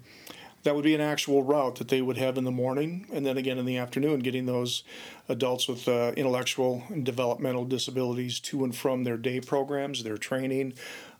that 0.64 0.74
would 0.74 0.84
be 0.84 0.94
an 0.96 1.00
actual 1.00 1.44
route 1.44 1.76
that 1.76 1.86
they 1.86 2.02
would 2.02 2.16
have 2.16 2.36
in 2.36 2.42
the 2.42 2.50
morning 2.50 3.06
and 3.12 3.24
then 3.24 3.36
again 3.36 3.58
in 3.58 3.64
the 3.64 3.76
afternoon, 3.76 4.18
getting 4.18 4.46
those 4.46 4.82
adults 5.28 5.68
with 5.68 5.86
uh, 5.86 6.12
intellectual 6.16 6.82
and 6.88 7.04
developmental 7.04 7.64
disabilities 7.64 8.40
to 8.40 8.64
and 8.64 8.74
from 8.74 9.04
their 9.04 9.16
day 9.16 9.40
programs, 9.40 10.02
their 10.02 10.18
training, 10.18 10.74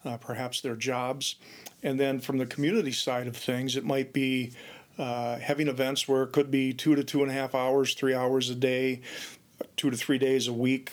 uh, 0.07 0.17
perhaps 0.19 0.61
their 0.61 0.77
jobs. 0.77 1.37
And 1.83 1.99
then 1.99 2.21
from 2.21 2.39
the 2.39 2.47
community 2.47 2.93
side 2.93 3.27
of 3.27 3.37
things, 3.37 3.77
it 3.77 3.85
might 3.85 4.13
be 4.13 4.53
uh, 4.99 5.39
having 5.39 5.69
events 5.69 6.09
where 6.09 6.23
it 6.23 6.33
could 6.33 6.51
be 6.51 6.73
two 6.73 6.95
to 6.95 7.05
two 7.05 7.23
and 7.23 7.31
a 7.31 7.35
half 7.35 7.55
hours, 7.55 7.95
three 7.95 8.15
hours 8.15 8.49
a 8.49 8.55
day, 8.55 9.03
two 9.77 9.91
to 9.91 9.97
three 9.97 10.19
days 10.19 10.49
a 10.49 10.53
week, 10.53 10.91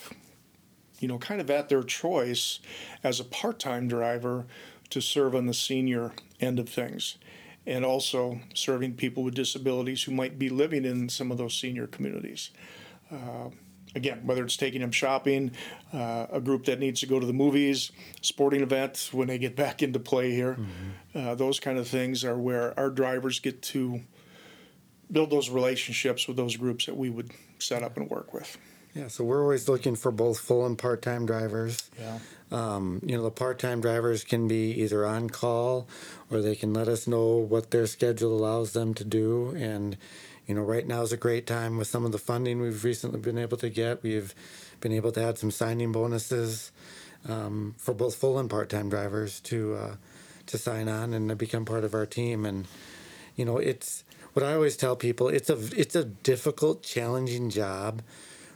you 1.00 1.08
know, 1.08 1.18
kind 1.18 1.40
of 1.40 1.50
at 1.50 1.70
their 1.70 1.84
choice 1.84 2.60
as 3.04 3.20
a 3.20 3.24
part 3.24 3.60
time 3.60 3.88
driver 3.88 4.46
to 4.90 5.02
serve 5.02 5.36
on 5.36 5.46
the 5.46 5.54
senior 5.54 6.12
end 6.40 6.60
of 6.60 6.70
things. 6.70 7.18
And 7.66 7.86
also 7.86 8.42
serving 8.54 8.96
people 8.96 9.24
with 9.24 9.36
disabilities 9.36 10.04
who 10.04 10.12
might 10.12 10.38
be 10.38 10.50
living 10.50 10.84
in 10.84 11.08
some 11.08 11.32
of 11.32 11.38
those 11.38 11.54
senior 11.54 11.88
communities. 11.88 12.50
Uh, 13.10 13.50
again, 13.96 14.22
whether 14.26 14.44
it's 14.44 14.58
taking 14.58 14.82
them 14.82 14.92
shopping, 14.92 15.52
uh, 15.94 16.28
a 16.32 16.42
group 16.42 16.66
that 16.66 16.80
needs 16.80 17.00
to 17.02 17.06
go 17.06 17.20
to 17.20 17.26
the 17.26 17.34
movies, 17.34 17.92
sporting 18.22 18.62
event 18.62 19.10
when 19.12 19.28
they 19.28 19.38
get 19.38 19.56
back 19.56 19.84
into 19.84 20.00
play 20.00 20.32
here, 20.32 20.54
mm-hmm. 20.54 21.28
uh, 21.28 21.36
those 21.36 21.60
kind 21.60 21.78
of 21.78 21.88
things 21.88 22.24
are 22.24 22.38
where 22.38 22.78
our 22.80 22.90
drivers 22.90 23.40
get 23.40 23.62
to 23.62 24.02
build 25.12 25.30
those 25.30 25.50
relationships 25.50 26.28
with 26.28 26.38
those 26.38 26.58
groups 26.58 26.86
that 26.86 26.98
we 26.98 27.10
would 27.10 27.32
set 27.60 27.84
up 27.84 27.98
and 27.98 28.10
work 28.10 28.34
with. 28.34 28.58
Yeah, 28.94 29.08
so 29.08 29.24
we're 29.24 29.42
always 29.42 29.68
looking 29.68 29.96
for 29.96 30.12
both 30.12 30.40
full 30.40 30.66
and 30.66 30.78
part 30.78 31.02
time 31.02 31.26
drivers. 31.26 31.90
Yeah. 32.00 32.20
Um, 32.52 33.02
you 33.04 33.18
know, 33.18 33.24
the 33.24 33.32
part 33.32 33.58
time 33.58 33.82
drivers 33.82 34.24
can 34.24 34.48
be 34.48 34.72
either 34.84 35.06
on 35.06 35.32
call 35.32 35.88
or 36.30 36.42
they 36.42 36.56
can 36.56 36.74
let 36.74 36.88
us 36.88 37.08
know 37.08 37.38
what 37.38 37.72
their 37.72 37.88
schedule 37.88 38.38
allows 38.38 38.74
them 38.74 38.94
to 38.94 39.04
do. 39.04 39.56
And, 39.58 39.98
you 40.48 40.56
know, 40.56 40.62
right 40.62 40.86
now 40.86 41.02
is 41.02 41.14
a 41.14 41.18
great 41.18 41.48
time 41.48 41.78
with 41.78 41.88
some 41.88 42.06
of 42.06 42.12
the 42.12 42.18
funding 42.18 42.62
we've 42.62 42.84
recently 42.84 43.20
been 43.20 43.38
able 43.38 43.58
to 43.58 43.70
get. 43.70 44.04
We've 44.04 44.34
been 44.82 44.92
able 44.92 45.12
to 45.14 45.24
add 45.24 45.38
some 45.38 45.52
signing 45.52 45.92
bonuses 45.92 46.72
um, 47.28 47.76
for 47.78 47.94
both 47.94 48.16
full 48.16 48.38
and 48.38 48.50
part 48.50 48.70
time 48.70 48.90
drivers 48.90 49.40
to, 49.42 49.76
uh, 49.76 49.96
to 50.48 50.58
sign 50.58 50.90
on 50.90 51.14
and 51.14 51.38
become 51.38 51.66
part 51.66 51.84
of 51.84 51.94
our 51.94 52.06
team. 52.06 52.46
And, 52.46 52.68
you 53.36 53.46
know, 53.46 53.58
it's 53.58 54.04
what 54.34 54.44
I 54.44 54.54
always 54.54 54.76
tell 54.76 54.96
people 54.96 55.30
it's 55.30 55.50
a, 55.50 55.58
it's 55.80 55.96
a 55.96 56.04
difficult, 56.04 56.84
challenging 56.84 57.50
job 57.50 58.02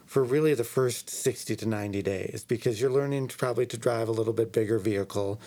for 0.07 0.23
really 0.23 0.53
the 0.53 0.63
first 0.63 1.09
60 1.09 1.55
to 1.57 1.65
90 1.65 2.01
days 2.01 2.45
because 2.47 2.79
you're 2.79 2.89
learning 2.89 3.27
to 3.27 3.37
probably 3.37 3.65
to 3.67 3.77
drive 3.77 4.07
a 4.07 4.13
little 4.13 4.33
bit 4.33 4.53
bigger 4.53 4.79
vehicle. 4.79 5.39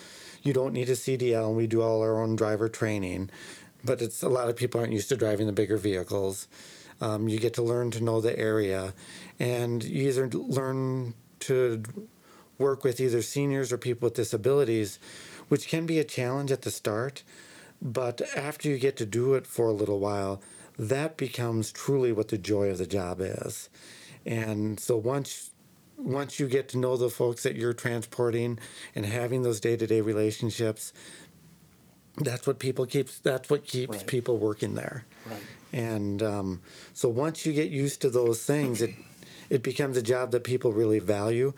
You 0.43 0.53
don't 0.53 0.73
need 0.73 0.89
a 0.89 0.93
CDL, 0.93 1.47
and 1.47 1.57
we 1.57 1.67
do 1.67 1.81
all 1.81 2.01
our 2.01 2.21
own 2.21 2.35
driver 2.35 2.69
training, 2.69 3.29
but 3.83 4.01
it's 4.01 4.23
a 4.23 4.29
lot 4.29 4.49
of 4.49 4.55
people 4.55 4.79
aren't 4.79 4.93
used 4.93 5.09
to 5.09 5.17
driving 5.17 5.47
the 5.47 5.53
bigger 5.53 5.77
vehicles. 5.77 6.47
Um, 6.99 7.27
you 7.27 7.39
get 7.39 7.55
to 7.55 7.63
learn 7.63 7.91
to 7.91 8.03
know 8.03 8.21
the 8.21 8.37
area, 8.37 8.93
and 9.39 9.83
you 9.83 10.09
either 10.09 10.29
learn 10.29 11.15
to 11.41 11.83
work 12.57 12.83
with 12.83 12.99
either 12.99 13.21
seniors 13.21 13.71
or 13.71 13.77
people 13.77 14.07
with 14.07 14.13
disabilities, 14.13 14.99
which 15.47 15.67
can 15.67 15.85
be 15.85 15.99
a 15.99 16.03
challenge 16.03 16.51
at 16.51 16.61
the 16.61 16.71
start. 16.71 17.23
But 17.81 18.21
after 18.35 18.69
you 18.69 18.77
get 18.77 18.97
to 18.97 19.05
do 19.07 19.33
it 19.33 19.47
for 19.47 19.67
a 19.67 19.73
little 19.73 19.99
while, 19.99 20.41
that 20.77 21.17
becomes 21.17 21.71
truly 21.71 22.11
what 22.11 22.27
the 22.27 22.37
joy 22.37 22.69
of 22.69 22.77
the 22.77 22.85
job 22.85 23.19
is. 23.19 23.69
And 24.25 24.79
so 24.79 24.95
once 24.97 25.49
once 25.97 26.39
you 26.39 26.47
get 26.47 26.67
to 26.69 26.79
know 26.79 26.97
the 26.97 27.09
folks 27.09 27.43
that 27.43 27.55
you're 27.55 27.73
transporting 27.73 28.57
and 28.95 29.05
having 29.05 29.43
those 29.43 29.59
day-to-day 29.59 30.01
relationships, 30.01 30.93
that's 32.17 32.45
what 32.45 32.59
people 32.59 32.85
keeps 32.85 33.19
that's 33.19 33.49
what 33.49 33.65
keeps 33.65 33.97
right. 33.97 34.07
people 34.07 34.37
working 34.37 34.75
there. 34.75 35.05
Right. 35.29 35.41
And 35.73 36.21
um, 36.21 36.61
so 36.93 37.07
once 37.07 37.45
you 37.45 37.53
get 37.53 37.69
used 37.69 38.01
to 38.01 38.09
those 38.09 38.43
things, 38.43 38.81
it 38.81 38.91
it 39.49 39.63
becomes 39.63 39.97
a 39.97 40.01
job 40.01 40.31
that 40.31 40.43
people 40.43 40.71
really 40.71 40.99
value. 40.99 41.53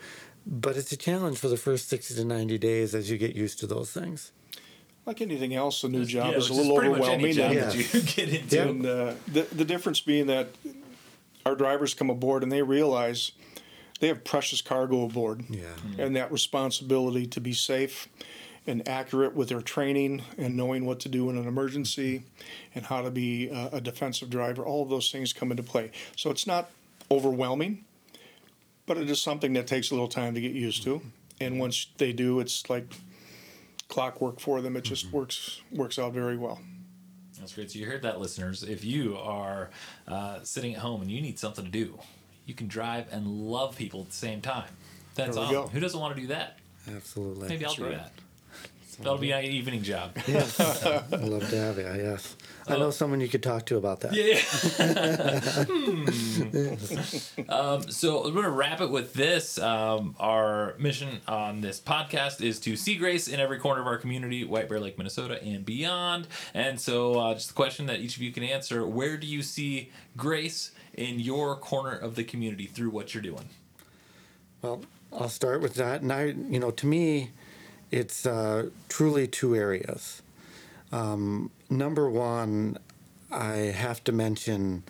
But 0.45 0.75
it's 0.75 0.91
a 0.91 0.97
challenge 0.97 1.37
for 1.37 1.47
the 1.47 1.57
first 1.57 1.87
60 1.87 2.15
to 2.15 2.25
90 2.25 2.57
days 2.57 2.93
as 2.93 3.09
you 3.09 3.17
get 3.17 3.35
used 3.35 3.59
to 3.59 3.67
those 3.67 3.91
things. 3.91 4.31
Like 5.05 5.21
anything 5.21 5.53
else, 5.53 5.83
a 5.83 5.89
new 5.89 6.05
job 6.05 6.31
yeah, 6.31 6.37
is 6.37 6.49
a 6.49 6.53
little 6.53 6.77
overwhelming. 6.77 7.33
Job 7.33 7.53
yeah. 7.53 7.71
you 7.71 8.01
get 8.01 8.29
into. 8.29 8.61
And 8.61 8.85
uh, 8.85 9.13
the, 9.27 9.43
the 9.43 9.63
difference 9.63 10.01
being 10.01 10.27
that 10.27 10.49
our 11.45 11.55
drivers 11.55 11.93
come 11.93 12.09
aboard 12.09 12.43
and 12.43 12.51
they 12.51 12.61
realize 12.61 13.31
they 13.99 14.07
have 14.07 14.23
precious 14.23 14.61
cargo 14.61 15.05
aboard. 15.05 15.43
Yeah. 15.49 15.63
Mm-hmm. 15.63 15.99
And 16.01 16.15
that 16.15 16.31
responsibility 16.31 17.25
to 17.27 17.39
be 17.39 17.53
safe 17.53 18.09
and 18.65 18.87
accurate 18.87 19.35
with 19.35 19.49
their 19.49 19.61
training 19.61 20.21
and 20.37 20.55
knowing 20.55 20.85
what 20.85 20.99
to 21.01 21.09
do 21.09 21.29
in 21.29 21.37
an 21.37 21.47
emergency 21.47 22.23
and 22.73 22.85
how 22.85 23.01
to 23.01 23.11
be 23.11 23.49
a, 23.49 23.69
a 23.73 23.81
defensive 23.81 24.29
driver, 24.29 24.65
all 24.65 24.83
of 24.83 24.89
those 24.89 25.11
things 25.11 25.33
come 25.33 25.51
into 25.51 25.63
play. 25.63 25.91
So 26.15 26.29
it's 26.29 26.47
not 26.47 26.69
overwhelming, 27.11 27.83
but 28.85 28.97
it 28.97 29.09
is 29.09 29.21
something 29.21 29.53
that 29.53 29.67
takes 29.67 29.91
a 29.91 29.93
little 29.93 30.07
time 30.07 30.33
to 30.35 30.41
get 30.41 30.53
used 30.53 30.83
to. 30.83 31.01
And 31.41 31.59
once 31.59 31.87
they 31.97 32.13
do, 32.13 32.39
it's 32.39 32.69
like 32.69 32.85
clockwork 33.89 34.39
for 34.39 34.61
them. 34.61 34.77
It 34.77 34.83
just 34.83 35.07
mm-hmm. 35.07 35.17
works 35.17 35.61
works 35.71 35.99
out 35.99 36.13
very 36.13 36.37
well. 36.37 36.59
That's 37.37 37.53
great. 37.53 37.71
So 37.71 37.79
you 37.79 37.85
heard 37.85 38.03
that, 38.03 38.21
listeners. 38.21 38.63
If 38.63 38.85
you 38.85 39.17
are 39.17 39.69
uh, 40.07 40.39
sitting 40.43 40.75
at 40.75 40.79
home 40.79 41.01
and 41.01 41.11
you 41.11 41.19
need 41.19 41.37
something 41.37 41.65
to 41.65 41.71
do, 41.71 41.99
you 42.45 42.53
can 42.53 42.67
drive 42.67 43.11
and 43.11 43.27
love 43.27 43.75
people 43.75 44.01
at 44.01 44.07
the 44.07 44.15
same 44.15 44.39
time. 44.39 44.69
That's 45.15 45.35
awesome. 45.35 45.53
Go. 45.53 45.67
Who 45.67 45.79
doesn't 45.79 45.99
want 45.99 46.15
to 46.15 46.21
do 46.21 46.27
that? 46.27 46.59
Absolutely. 46.87 47.49
Maybe 47.49 47.65
I'll 47.65 47.73
do 47.73 47.85
right. 47.85 47.97
that. 47.97 48.11
That'll 48.97 49.17
be 49.17 49.31
an 49.31 49.43
evening 49.43 49.83
job. 49.83 50.17
Yes. 50.27 50.59
I'd 50.59 51.21
love 51.21 51.49
to 51.49 51.57
have 51.57 51.77
you. 51.77 51.83
Yes. 51.83 52.35
I 52.67 52.77
know 52.77 52.91
someone 52.91 53.19
you 53.19 53.27
could 53.27 53.43
talk 53.43 53.65
to 53.67 53.77
about 53.77 54.01
that. 54.01 54.13
Yeah. 54.13 54.39
hmm. 57.37 57.51
um, 57.51 57.89
so 57.89 58.23
we're 58.23 58.31
going 58.31 58.45
to 58.45 58.51
wrap 58.51 58.81
it 58.81 58.89
with 58.89 59.13
this. 59.13 59.59
Um, 59.59 60.15
our 60.19 60.75
mission 60.77 61.21
on 61.27 61.61
this 61.61 61.79
podcast 61.79 62.41
is 62.41 62.59
to 62.61 62.75
see 62.75 62.95
grace 62.95 63.27
in 63.27 63.39
every 63.39 63.59
corner 63.59 63.81
of 63.81 63.87
our 63.87 63.97
community, 63.97 64.43
White 64.45 64.69
Bear 64.69 64.79
Lake, 64.79 64.97
Minnesota, 64.97 65.41
and 65.43 65.65
beyond. 65.65 66.27
And 66.53 66.79
so, 66.79 67.19
uh, 67.19 67.33
just 67.33 67.51
a 67.51 67.53
question 67.53 67.85
that 67.87 67.99
each 67.99 68.15
of 68.15 68.21
you 68.21 68.31
can 68.31 68.43
answer: 68.43 68.87
Where 68.87 69.17
do 69.17 69.27
you 69.27 69.41
see 69.41 69.91
grace 70.15 70.71
in 70.93 71.19
your 71.19 71.57
corner 71.57 71.95
of 71.95 72.15
the 72.15 72.23
community 72.23 72.65
through 72.65 72.91
what 72.91 73.13
you're 73.13 73.23
doing? 73.23 73.49
Well, 74.61 74.83
I'll 75.11 75.29
start 75.29 75.61
with 75.61 75.75
that. 75.75 76.01
And 76.01 76.11
I, 76.11 76.25
you 76.25 76.59
know, 76.59 76.71
to 76.71 76.87
me, 76.87 77.31
it's 77.93 78.25
uh, 78.25 78.69
truly 78.89 79.27
two 79.27 79.55
areas. 79.55 80.23
Um, 80.91 81.51
number 81.69 82.09
one, 82.09 82.79
I 83.31 83.53
have 83.53 84.03
to 84.05 84.11
mention 84.11 84.83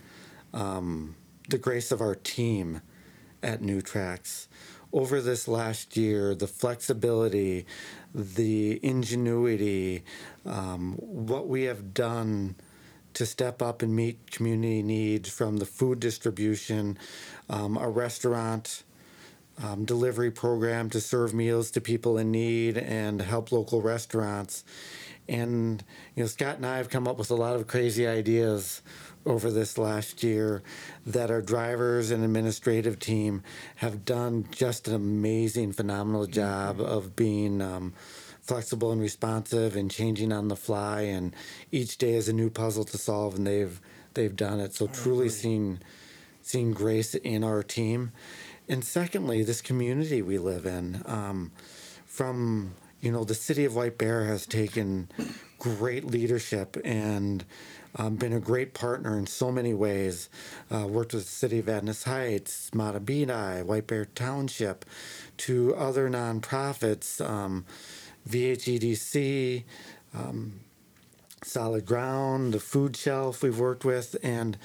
um, 0.54 1.16
the 1.50 1.58
grace 1.58 1.92
of 1.92 2.00
our 2.00 2.16
team 2.16 2.82
at 3.44 3.62
NewTrax. 3.62 4.48
Over 4.94 5.20
this 5.20 5.50
last 5.50 5.98
year, 5.98 6.34
the 6.34 6.48
flexibility, 6.48 7.66
the 8.16 8.80
ingenuity, 8.82 10.06
um, 10.46 10.94
what 10.94 11.50
we 11.50 11.63
have 11.63 11.94
done 11.94 12.56
to 13.16 13.26
step 13.26 13.62
up 13.62 13.82
and 13.82 13.94
meet 13.94 14.32
community 14.32 14.82
needs 14.82 15.30
from 15.30 15.58
the 15.58 15.66
food 15.66 16.00
distribution, 16.00 16.98
um, 17.50 17.76
a 17.76 17.89
restaurant 17.89 18.84
um, 19.63 19.86
delivery 19.86 20.30
program 20.30 20.89
to 20.89 20.99
serve 20.99 21.34
meals 21.34 21.71
to 21.71 21.82
people 21.82 22.17
in 22.17 22.32
need 22.32 22.78
and 22.78 23.21
help 23.21 23.52
local 23.52 23.82
restaurants. 23.82 24.63
And 25.28 25.84
you 26.15 26.23
know, 26.23 26.28
Scott 26.28 26.58
and 26.58 26.65
I 26.65 26.78
have 26.78 26.89
come 26.89 27.08
up 27.08 27.17
with 27.17 27.32
a 27.32 27.36
lot 27.36 27.56
of 27.56 27.67
crazy 27.67 28.06
ideas 28.06 28.82
over 29.26 29.49
this 29.49 29.78
last 29.78 30.21
year 30.21 30.62
that 31.06 31.32
our 31.32 31.41
drivers 31.41 32.12
and 32.12 32.26
administrative 32.26 32.99
team 32.99 33.41
have 33.76 34.04
done 34.04 34.45
just 34.52 34.89
an 34.89 34.95
amazing, 34.95 35.71
phenomenal 35.71 36.26
job 36.26 36.78
mm-hmm. 36.78 36.91
of 36.91 37.15
being 37.15 37.62
um, 37.62 37.93
flexible 38.41 38.91
and 38.91 38.99
responsive 38.99 39.78
and 39.78 39.89
changing 39.89 40.34
on 40.34 40.49
the 40.49 40.58
fly. 40.58 41.02
And 41.02 41.34
each 41.71 41.97
day 41.97 42.15
is 42.15 42.28
a 42.28 42.34
new 42.34 42.49
puzzle 42.49 42.84
to 42.84 42.97
solve, 42.97 43.36
and 43.36 43.47
they've 43.47 43.80
they've 44.13 44.36
done 44.36 44.60
it. 44.60 44.73
So 44.73 44.88
truly 44.88 45.30
seeing 45.30 45.80
seeing 46.41 46.71
grace 46.73 47.15
in 47.15 47.45
our 47.45 47.63
team, 47.63 48.12
and 48.67 48.84
secondly, 48.84 49.43
this 49.43 49.62
community 49.62 50.21
we 50.21 50.38
live 50.38 50.65
in. 50.65 51.02
Um, 51.06 51.52
from 52.06 52.76
you 53.04 53.12
know, 53.12 53.26
the 53.26 53.36
city 53.36 53.65
of 53.65 53.76
White 53.76 53.97
Bear 53.97 54.23
has 54.26 54.45
taken 54.45 55.10
great 55.60 56.06
leadership 56.06 56.78
and 56.86 57.43
um, 57.97 58.15
been 58.15 58.32
a 58.32 58.39
great 58.39 58.73
partner 58.73 59.17
in 59.17 59.28
so 59.28 59.52
many 59.52 59.73
ways. 59.73 60.30
Uh, 60.73 60.88
worked 60.88 61.13
with 61.13 61.26
the 61.26 61.30
city 61.30 61.60
of 61.60 61.65
Vadnais 61.65 62.06
Heights, 62.06 62.69
Mahtomedi, 62.73 63.66
White 63.66 63.88
Bear 63.88 64.05
Township, 64.05 64.86
to 65.38 65.76
other 65.76 66.09
nonprofits, 66.09 67.20
um, 67.30 67.66
VHEDC, 68.30 69.64
um, 70.14 70.61
Solid 71.43 71.86
Ground, 71.86 72.53
the 72.53 72.59
Food 72.61 72.95
Shelf 72.95 73.43
we've 73.43 73.59
worked 73.59 73.84
with, 73.84 74.16
and 74.24 74.57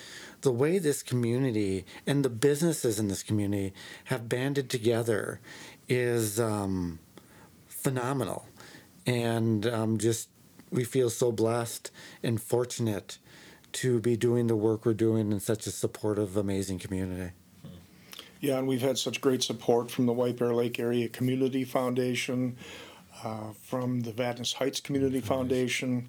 the 0.42 0.52
way 0.52 0.78
this 0.78 1.02
community 1.02 1.84
and 2.06 2.24
the 2.24 2.30
businesses 2.30 2.98
in 2.98 3.08
this 3.08 3.22
community 3.22 3.72
have 4.04 4.28
banded 4.28 4.70
together 4.70 5.40
is 5.88 6.38
um, 6.38 6.98
phenomenal. 7.66 8.46
And 9.06 9.66
um, 9.66 9.98
just, 9.98 10.28
we 10.70 10.84
feel 10.84 11.10
so 11.10 11.32
blessed 11.32 11.90
and 12.22 12.40
fortunate 12.40 13.18
to 13.72 14.00
be 14.00 14.16
doing 14.16 14.46
the 14.46 14.56
work 14.56 14.84
we're 14.86 14.94
doing 14.94 15.32
in 15.32 15.40
such 15.40 15.66
a 15.66 15.70
supportive, 15.70 16.36
amazing 16.36 16.78
community. 16.78 17.32
Yeah, 18.40 18.58
and 18.58 18.68
we've 18.68 18.82
had 18.82 18.98
such 18.98 19.20
great 19.20 19.42
support 19.42 19.90
from 19.90 20.06
the 20.06 20.12
White 20.12 20.36
Bear 20.36 20.54
Lake 20.54 20.78
Area 20.78 21.08
Community 21.08 21.64
Foundation, 21.64 22.56
uh, 23.24 23.52
from 23.62 24.00
the 24.00 24.12
Vadnais 24.12 24.54
Heights 24.54 24.80
Community 24.80 25.20
Foundation. 25.20 26.08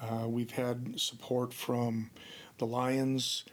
Uh, 0.00 0.28
we've 0.28 0.52
had 0.52 1.00
support 1.00 1.52
from 1.52 2.10
the 2.58 2.66
Lions. 2.66 3.44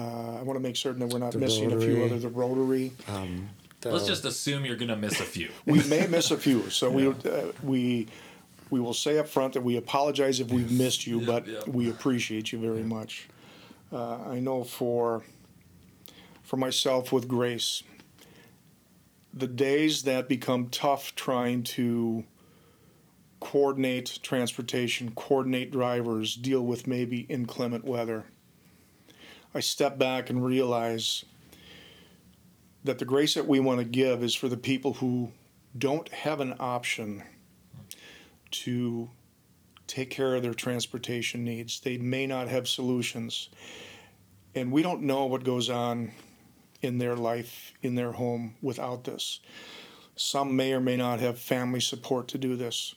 Uh, 0.00 0.38
I 0.38 0.42
want 0.42 0.56
to 0.56 0.60
make 0.62 0.76
certain 0.76 1.00
that 1.00 1.08
we're 1.12 1.18
not 1.18 1.32
The 1.32 1.38
missing 1.38 1.66
a 1.72 1.78
few 1.80 1.94
Rotary. 1.96 2.04
other. 2.04 2.18
The 2.18 2.28
Rotary. 2.28 2.92
The- 3.80 3.90
Let's 3.92 4.06
just 4.06 4.24
assume 4.24 4.64
you're 4.66 4.76
gonna 4.76 4.96
miss 4.96 5.20
a 5.20 5.24
few. 5.24 5.48
we 5.66 5.82
may 5.84 6.06
miss 6.06 6.30
a 6.30 6.36
few, 6.36 6.68
so 6.70 6.90
we 6.90 7.08
uh, 7.08 7.14
we 7.62 8.06
we 8.70 8.78
will 8.80 8.94
say 8.94 9.18
up 9.18 9.26
front 9.28 9.54
that 9.54 9.62
we 9.62 9.76
apologize 9.76 10.38
if 10.40 10.50
we've 10.50 10.70
missed 10.70 11.06
you, 11.06 11.20
but 11.22 11.46
yeah. 11.46 11.60
we 11.66 11.88
appreciate 11.90 12.52
you 12.52 12.58
very 12.58 12.82
much. 12.82 13.28
Uh, 13.92 14.18
I 14.28 14.38
know 14.40 14.64
for 14.64 15.22
for 16.42 16.56
myself 16.56 17.10
with 17.12 17.26
Grace, 17.26 17.82
the 19.32 19.46
days 19.46 20.02
that 20.02 20.28
become 20.28 20.68
tough 20.68 21.14
trying 21.14 21.62
to 21.62 22.24
coordinate 23.40 24.18
transportation, 24.22 25.12
coordinate 25.14 25.70
drivers, 25.70 26.34
deal 26.34 26.60
with 26.64 26.86
maybe 26.86 27.20
inclement 27.30 27.84
weather. 27.84 28.26
I 29.54 29.60
step 29.60 29.98
back 29.98 30.30
and 30.30 30.44
realize 30.44 31.24
that 32.84 32.98
the 32.98 33.04
grace 33.04 33.34
that 33.34 33.46
we 33.46 33.60
want 33.60 33.78
to 33.78 33.84
give 33.84 34.22
is 34.22 34.34
for 34.34 34.48
the 34.48 34.56
people 34.56 34.94
who 34.94 35.32
don't 35.76 36.08
have 36.10 36.40
an 36.40 36.54
option 36.60 37.22
to 38.50 39.10
take 39.86 40.10
care 40.10 40.36
of 40.36 40.42
their 40.42 40.54
transportation 40.54 41.44
needs. 41.44 41.80
They 41.80 41.98
may 41.98 42.26
not 42.26 42.48
have 42.48 42.68
solutions. 42.68 43.48
And 44.54 44.70
we 44.70 44.82
don't 44.82 45.02
know 45.02 45.26
what 45.26 45.42
goes 45.42 45.68
on 45.68 46.12
in 46.80 46.98
their 46.98 47.16
life, 47.16 47.72
in 47.82 47.96
their 47.96 48.12
home 48.12 48.54
without 48.62 49.04
this. 49.04 49.40
Some 50.16 50.54
may 50.54 50.72
or 50.72 50.80
may 50.80 50.96
not 50.96 51.20
have 51.20 51.38
family 51.38 51.80
support 51.80 52.28
to 52.28 52.38
do 52.38 52.56
this. 52.56 52.94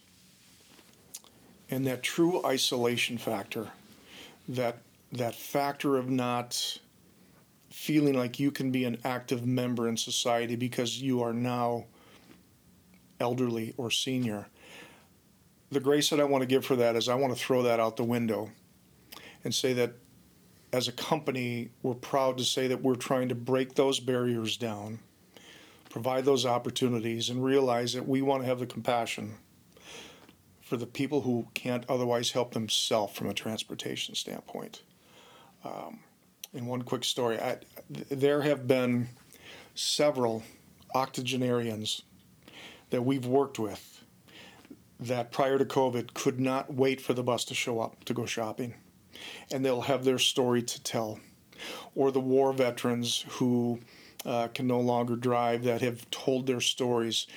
And 1.69 1.87
that 1.87 2.03
true 2.03 2.45
isolation 2.45 3.17
factor, 3.17 3.69
that 4.47 4.77
that 5.13 5.35
factor 5.35 5.95
of 5.95 6.09
not 6.09 6.79
feeling 7.69 8.15
like 8.15 8.39
you 8.39 8.51
can 8.51 8.71
be 8.71 8.83
an 8.85 8.97
active 9.03 9.45
member 9.45 9.87
in 9.87 9.97
society 9.97 10.55
because 10.55 11.01
you 11.01 11.21
are 11.21 11.33
now 11.33 11.85
elderly 13.19 13.73
or 13.77 13.91
senior. 13.91 14.47
The 15.71 15.79
grace 15.79 16.09
that 16.09 16.19
I 16.19 16.23
want 16.23 16.41
to 16.41 16.47
give 16.47 16.65
for 16.65 16.75
that 16.75 16.95
is 16.95 17.09
I 17.09 17.15
want 17.15 17.35
to 17.35 17.39
throw 17.39 17.63
that 17.63 17.79
out 17.79 17.97
the 17.97 18.03
window 18.03 18.51
and 19.43 19.53
say 19.53 19.73
that 19.73 19.93
as 20.71 20.87
a 20.87 20.91
company, 20.91 21.69
we're 21.83 21.93
proud 21.93 22.37
to 22.39 22.43
say 22.43 22.67
that 22.67 22.81
we're 22.81 22.95
trying 22.95 23.29
to 23.29 23.35
break 23.35 23.75
those 23.75 23.99
barriers 23.99 24.57
down, 24.57 24.99
provide 25.89 26.25
those 26.25 26.45
opportunities, 26.45 27.29
and 27.29 27.43
realize 27.43 27.93
that 27.93 28.07
we 28.07 28.23
want 28.23 28.41
to 28.41 28.47
have 28.47 28.59
the 28.59 28.65
compassion 28.65 29.35
for 30.61 30.77
the 30.77 30.87
people 30.87 31.21
who 31.21 31.47
can't 31.53 31.85
otherwise 31.87 32.31
help 32.31 32.53
themselves 32.53 33.15
from 33.15 33.29
a 33.29 33.33
transportation 33.33 34.15
standpoint. 34.15 34.81
Um, 35.63 35.99
and 36.53 36.67
one 36.67 36.81
quick 36.81 37.03
story 37.03 37.39
I, 37.39 37.57
there 37.89 38.41
have 38.41 38.67
been 38.67 39.09
several 39.75 40.43
octogenarians 40.93 42.03
that 42.89 43.01
we've 43.03 43.25
worked 43.25 43.57
with 43.57 44.03
that 44.99 45.31
prior 45.31 45.57
to 45.57 45.65
COVID 45.65 46.13
could 46.13 46.39
not 46.39 46.73
wait 46.73 47.01
for 47.01 47.13
the 47.13 47.23
bus 47.23 47.43
to 47.45 47.53
show 47.53 47.79
up 47.79 48.03
to 48.05 48.13
go 48.13 48.25
shopping. 48.25 48.75
And 49.51 49.65
they'll 49.65 49.81
have 49.81 50.03
their 50.03 50.19
story 50.19 50.61
to 50.61 50.83
tell. 50.83 51.19
Or 51.95 52.11
the 52.11 52.19
war 52.19 52.53
veterans 52.53 53.25
who 53.29 53.79
uh, 54.25 54.47
can 54.49 54.67
no 54.67 54.79
longer 54.79 55.15
drive 55.15 55.63
that 55.63 55.81
have 55.81 56.09
told 56.11 56.45
their 56.45 56.61
stories. 56.61 57.27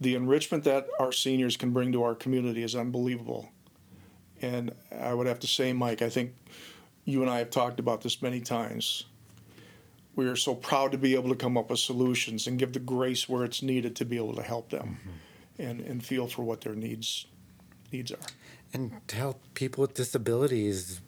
The 0.00 0.14
enrichment 0.14 0.64
that 0.64 0.86
our 0.98 1.12
seniors 1.12 1.56
can 1.56 1.72
bring 1.72 1.92
to 1.92 2.02
our 2.02 2.14
community 2.14 2.62
is 2.62 2.74
unbelievable. 2.74 3.50
And 4.40 4.72
I 4.98 5.12
would 5.12 5.26
have 5.26 5.40
to 5.40 5.46
say, 5.46 5.72
Mike, 5.72 6.02
I 6.02 6.08
think 6.08 6.34
you 7.04 7.22
and 7.22 7.30
I 7.30 7.38
have 7.38 7.50
talked 7.50 7.80
about 7.80 8.02
this 8.02 8.22
many 8.22 8.40
times. 8.40 9.04
We 10.16 10.26
are 10.28 10.36
so 10.36 10.54
proud 10.54 10.92
to 10.92 10.98
be 10.98 11.14
able 11.14 11.30
to 11.30 11.36
come 11.36 11.56
up 11.56 11.70
with 11.70 11.78
solutions 11.78 12.46
and 12.46 12.58
give 12.58 12.72
the 12.72 12.80
grace 12.80 13.28
where 13.28 13.44
it's 13.44 13.62
needed 13.62 13.96
to 13.96 14.04
be 14.04 14.16
able 14.16 14.34
to 14.34 14.42
help 14.42 14.70
them 14.70 14.98
and, 15.58 15.80
and 15.80 16.04
feel 16.04 16.26
for 16.26 16.42
what 16.42 16.60
their 16.62 16.74
needs 16.74 17.26
needs 17.92 18.12
are. 18.12 18.18
and 18.72 18.92
to 19.08 19.16
help 19.16 19.42
people 19.54 19.82
with 19.82 19.94
disabilities 19.94 21.00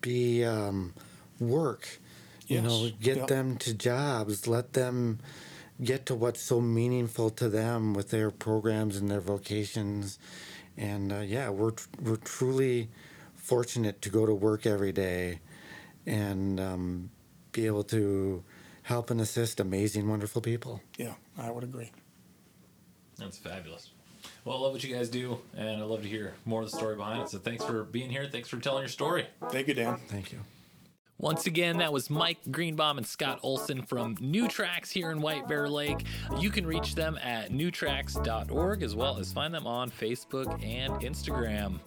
be 0.00 0.44
um, 0.44 0.94
work 1.38 2.00
you 2.46 2.60
know 2.60 2.90
get 3.00 3.16
yep. 3.18 3.26
them 3.28 3.56
to 3.56 3.74
jobs 3.74 4.46
let 4.46 4.72
them 4.72 5.18
get 5.82 6.06
to 6.06 6.14
what's 6.14 6.40
so 6.40 6.60
meaningful 6.60 7.30
to 7.30 7.48
them 7.48 7.94
with 7.94 8.10
their 8.10 8.30
programs 8.30 8.96
and 8.96 9.10
their 9.10 9.20
vocations 9.20 10.18
and 10.76 11.12
uh, 11.12 11.20
yeah 11.20 11.48
we're 11.48 11.72
we're 12.02 12.16
truly 12.16 12.88
fortunate 13.50 14.00
to 14.00 14.10
go 14.10 14.24
to 14.24 14.32
work 14.32 14.64
every 14.64 14.92
day 14.92 15.40
and 16.06 16.60
um, 16.60 17.10
be 17.50 17.66
able 17.66 17.82
to 17.82 18.44
help 18.82 19.10
and 19.10 19.20
assist 19.20 19.58
amazing 19.58 20.08
wonderful 20.08 20.40
people 20.40 20.80
Yeah, 20.96 21.14
I 21.36 21.50
would 21.50 21.64
agree. 21.64 21.90
That's 23.18 23.38
fabulous. 23.38 23.90
Well, 24.44 24.56
I 24.56 24.60
love 24.60 24.72
what 24.72 24.84
you 24.84 24.94
guys 24.94 25.08
do, 25.08 25.38
and 25.56 25.82
I 25.82 25.84
love 25.84 26.02
to 26.02 26.08
hear 26.08 26.34
more 26.44 26.62
of 26.62 26.70
the 26.70 26.76
story 26.76 26.94
behind 26.94 27.22
it. 27.22 27.28
So 27.28 27.38
thanks 27.38 27.64
for 27.64 27.82
being 27.82 28.08
here. 28.08 28.28
Thanks 28.30 28.48
for 28.48 28.58
telling 28.58 28.82
your 28.82 28.88
story. 28.88 29.26
Thank 29.50 29.66
you, 29.66 29.74
Dan. 29.74 29.96
thank 30.06 30.30
you 30.30 30.38
Once 31.18 31.46
again, 31.46 31.78
that 31.78 31.92
was 31.92 32.08
Mike 32.08 32.38
Greenbaum 32.52 32.98
and 32.98 33.06
Scott 33.06 33.40
Olson 33.42 33.82
from 33.82 34.16
New 34.20 34.46
Trax 34.46 34.92
here 34.92 35.10
in 35.10 35.20
White 35.20 35.48
Bear 35.48 35.68
Lake. 35.68 36.04
You 36.38 36.50
can 36.50 36.64
reach 36.64 36.94
them 36.94 37.18
at 37.20 37.50
newtrax.org 37.50 38.82
as 38.84 38.94
well 38.94 39.18
as 39.18 39.32
find 39.32 39.52
them 39.52 39.66
on 39.66 39.90
Facebook 39.90 40.64
and 40.64 40.94
Instagram. 41.02 41.80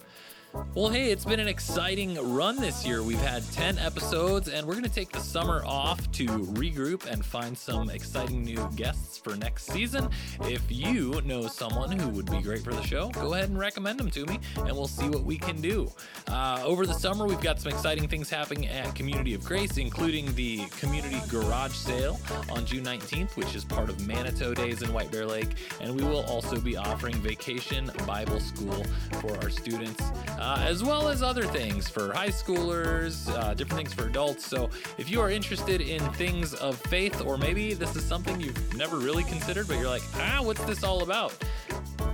Well, 0.75 0.89
hey, 0.89 1.11
it's 1.11 1.25
been 1.25 1.39
an 1.39 1.47
exciting 1.47 2.15
run 2.35 2.57
this 2.57 2.85
year. 2.85 3.01
We've 3.01 3.19
had 3.19 3.43
10 3.53 3.79
episodes, 3.79 4.49
and 4.49 4.67
we're 4.67 4.73
going 4.73 4.83
to 4.83 4.89
take 4.89 5.11
the 5.11 5.19
summer 5.19 5.63
off 5.65 6.11
to 6.11 6.27
regroup 6.27 7.11
and 7.11 7.25
find 7.25 7.57
some 7.57 7.89
exciting 7.89 8.43
new 8.43 8.69
guests 8.75 9.17
for 9.17 9.35
next 9.35 9.65
season. 9.65 10.09
If 10.41 10.61
you 10.69 11.19
know 11.25 11.47
someone 11.47 11.91
who 11.91 12.07
would 12.09 12.29
be 12.29 12.39
great 12.39 12.63
for 12.63 12.71
the 12.71 12.83
show, 12.83 13.09
go 13.09 13.33
ahead 13.33 13.49
and 13.49 13.57
recommend 13.57 13.99
them 13.99 14.11
to 14.11 14.27
me, 14.27 14.39
and 14.57 14.71
we'll 14.71 14.87
see 14.87 15.09
what 15.09 15.23
we 15.23 15.39
can 15.39 15.59
do. 15.59 15.91
Uh, 16.27 16.61
over 16.63 16.85
the 16.85 16.93
summer, 16.93 17.25
we've 17.25 17.41
got 17.41 17.59
some 17.59 17.71
exciting 17.71 18.07
things 18.07 18.29
happening 18.29 18.67
at 18.67 18.93
Community 18.93 19.33
of 19.33 19.43
Grace, 19.43 19.77
including 19.77 20.33
the 20.35 20.65
Community 20.79 21.19
Garage 21.29 21.73
Sale 21.73 22.19
on 22.51 22.63
June 22.65 22.83
19th, 22.83 23.35
which 23.37 23.55
is 23.55 23.65
part 23.65 23.89
of 23.89 24.07
Manitou 24.07 24.53
Days 24.53 24.83
in 24.83 24.93
White 24.93 25.11
Bear 25.11 25.25
Lake, 25.25 25.55
and 25.81 25.95
we 25.95 26.03
will 26.03 26.23
also 26.25 26.59
be 26.59 26.77
offering 26.77 27.15
Vacation 27.15 27.89
Bible 28.05 28.39
School 28.39 28.85
for 29.19 29.35
our 29.37 29.49
students, 29.49 30.03
uh, 30.43 30.57
as 30.59 30.83
well 30.83 31.07
as 31.07 31.23
other 31.23 31.43
things 31.43 31.87
for 31.87 32.11
high 32.11 32.27
schoolers, 32.27 33.29
uh, 33.29 33.53
different 33.53 33.77
things 33.77 33.93
for 33.93 34.07
adults. 34.07 34.45
So 34.45 34.69
if 34.97 35.09
you 35.09 35.21
are 35.21 35.31
interested 35.31 35.79
in 35.79 36.01
things 36.13 36.53
of 36.55 36.77
faith, 36.77 37.21
or 37.21 37.37
maybe 37.37 37.73
this 37.73 37.95
is 37.95 38.03
something 38.03 38.41
you've 38.41 38.75
never 38.75 38.97
really 38.97 39.23
considered, 39.23 39.69
but 39.69 39.77
you're 39.77 39.87
like, 39.87 40.03
ah, 40.15 40.41
what's 40.41 40.63
this 40.65 40.83
all 40.83 41.01
about? 41.01 41.33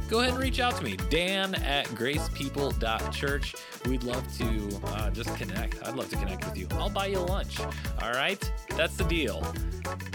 go 0.09 0.21
ahead 0.21 0.31
and 0.31 0.39
reach 0.39 0.59
out 0.59 0.75
to 0.75 0.83
me, 0.83 0.97
Dan 1.11 1.53
at 1.55 1.85
gracepeople.church. 1.89 3.55
We'd 3.85 4.03
love 4.03 4.37
to 4.39 4.79
uh, 4.87 5.11
just 5.11 5.35
connect. 5.35 5.85
I'd 5.85 5.95
love 5.95 6.09
to 6.09 6.15
connect 6.15 6.45
with 6.45 6.57
you. 6.57 6.67
I'll 6.71 6.89
buy 6.89 7.07
you 7.07 7.19
lunch. 7.19 7.59
All 7.59 8.11
right? 8.11 8.51
That's 8.75 8.97
the 8.97 9.03
deal. 9.03 9.45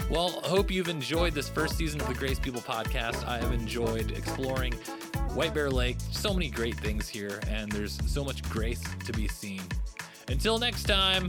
Well, 0.09 0.41
hope 0.43 0.69
you've 0.69 0.89
enjoyed 0.89 1.33
this 1.33 1.47
first 1.47 1.77
season 1.77 2.01
of 2.01 2.07
the 2.07 2.13
Grace 2.13 2.39
People 2.39 2.59
podcast. 2.59 3.25
I 3.25 3.39
have 3.39 3.53
enjoyed 3.53 4.11
exploring 4.11 4.73
White 5.35 5.53
Bear 5.53 5.69
Lake. 5.69 5.97
So 6.11 6.33
many 6.33 6.49
great 6.49 6.77
things 6.77 7.09
here, 7.09 7.41
and 7.49 7.69
there's 7.69 7.99
so 8.09 8.23
much 8.23 8.41
grace 8.49 8.81
to 9.05 9.11
be 9.11 9.27
seen. 9.27 9.61
Until 10.29 10.57
next 10.57 10.83
time, 10.83 11.27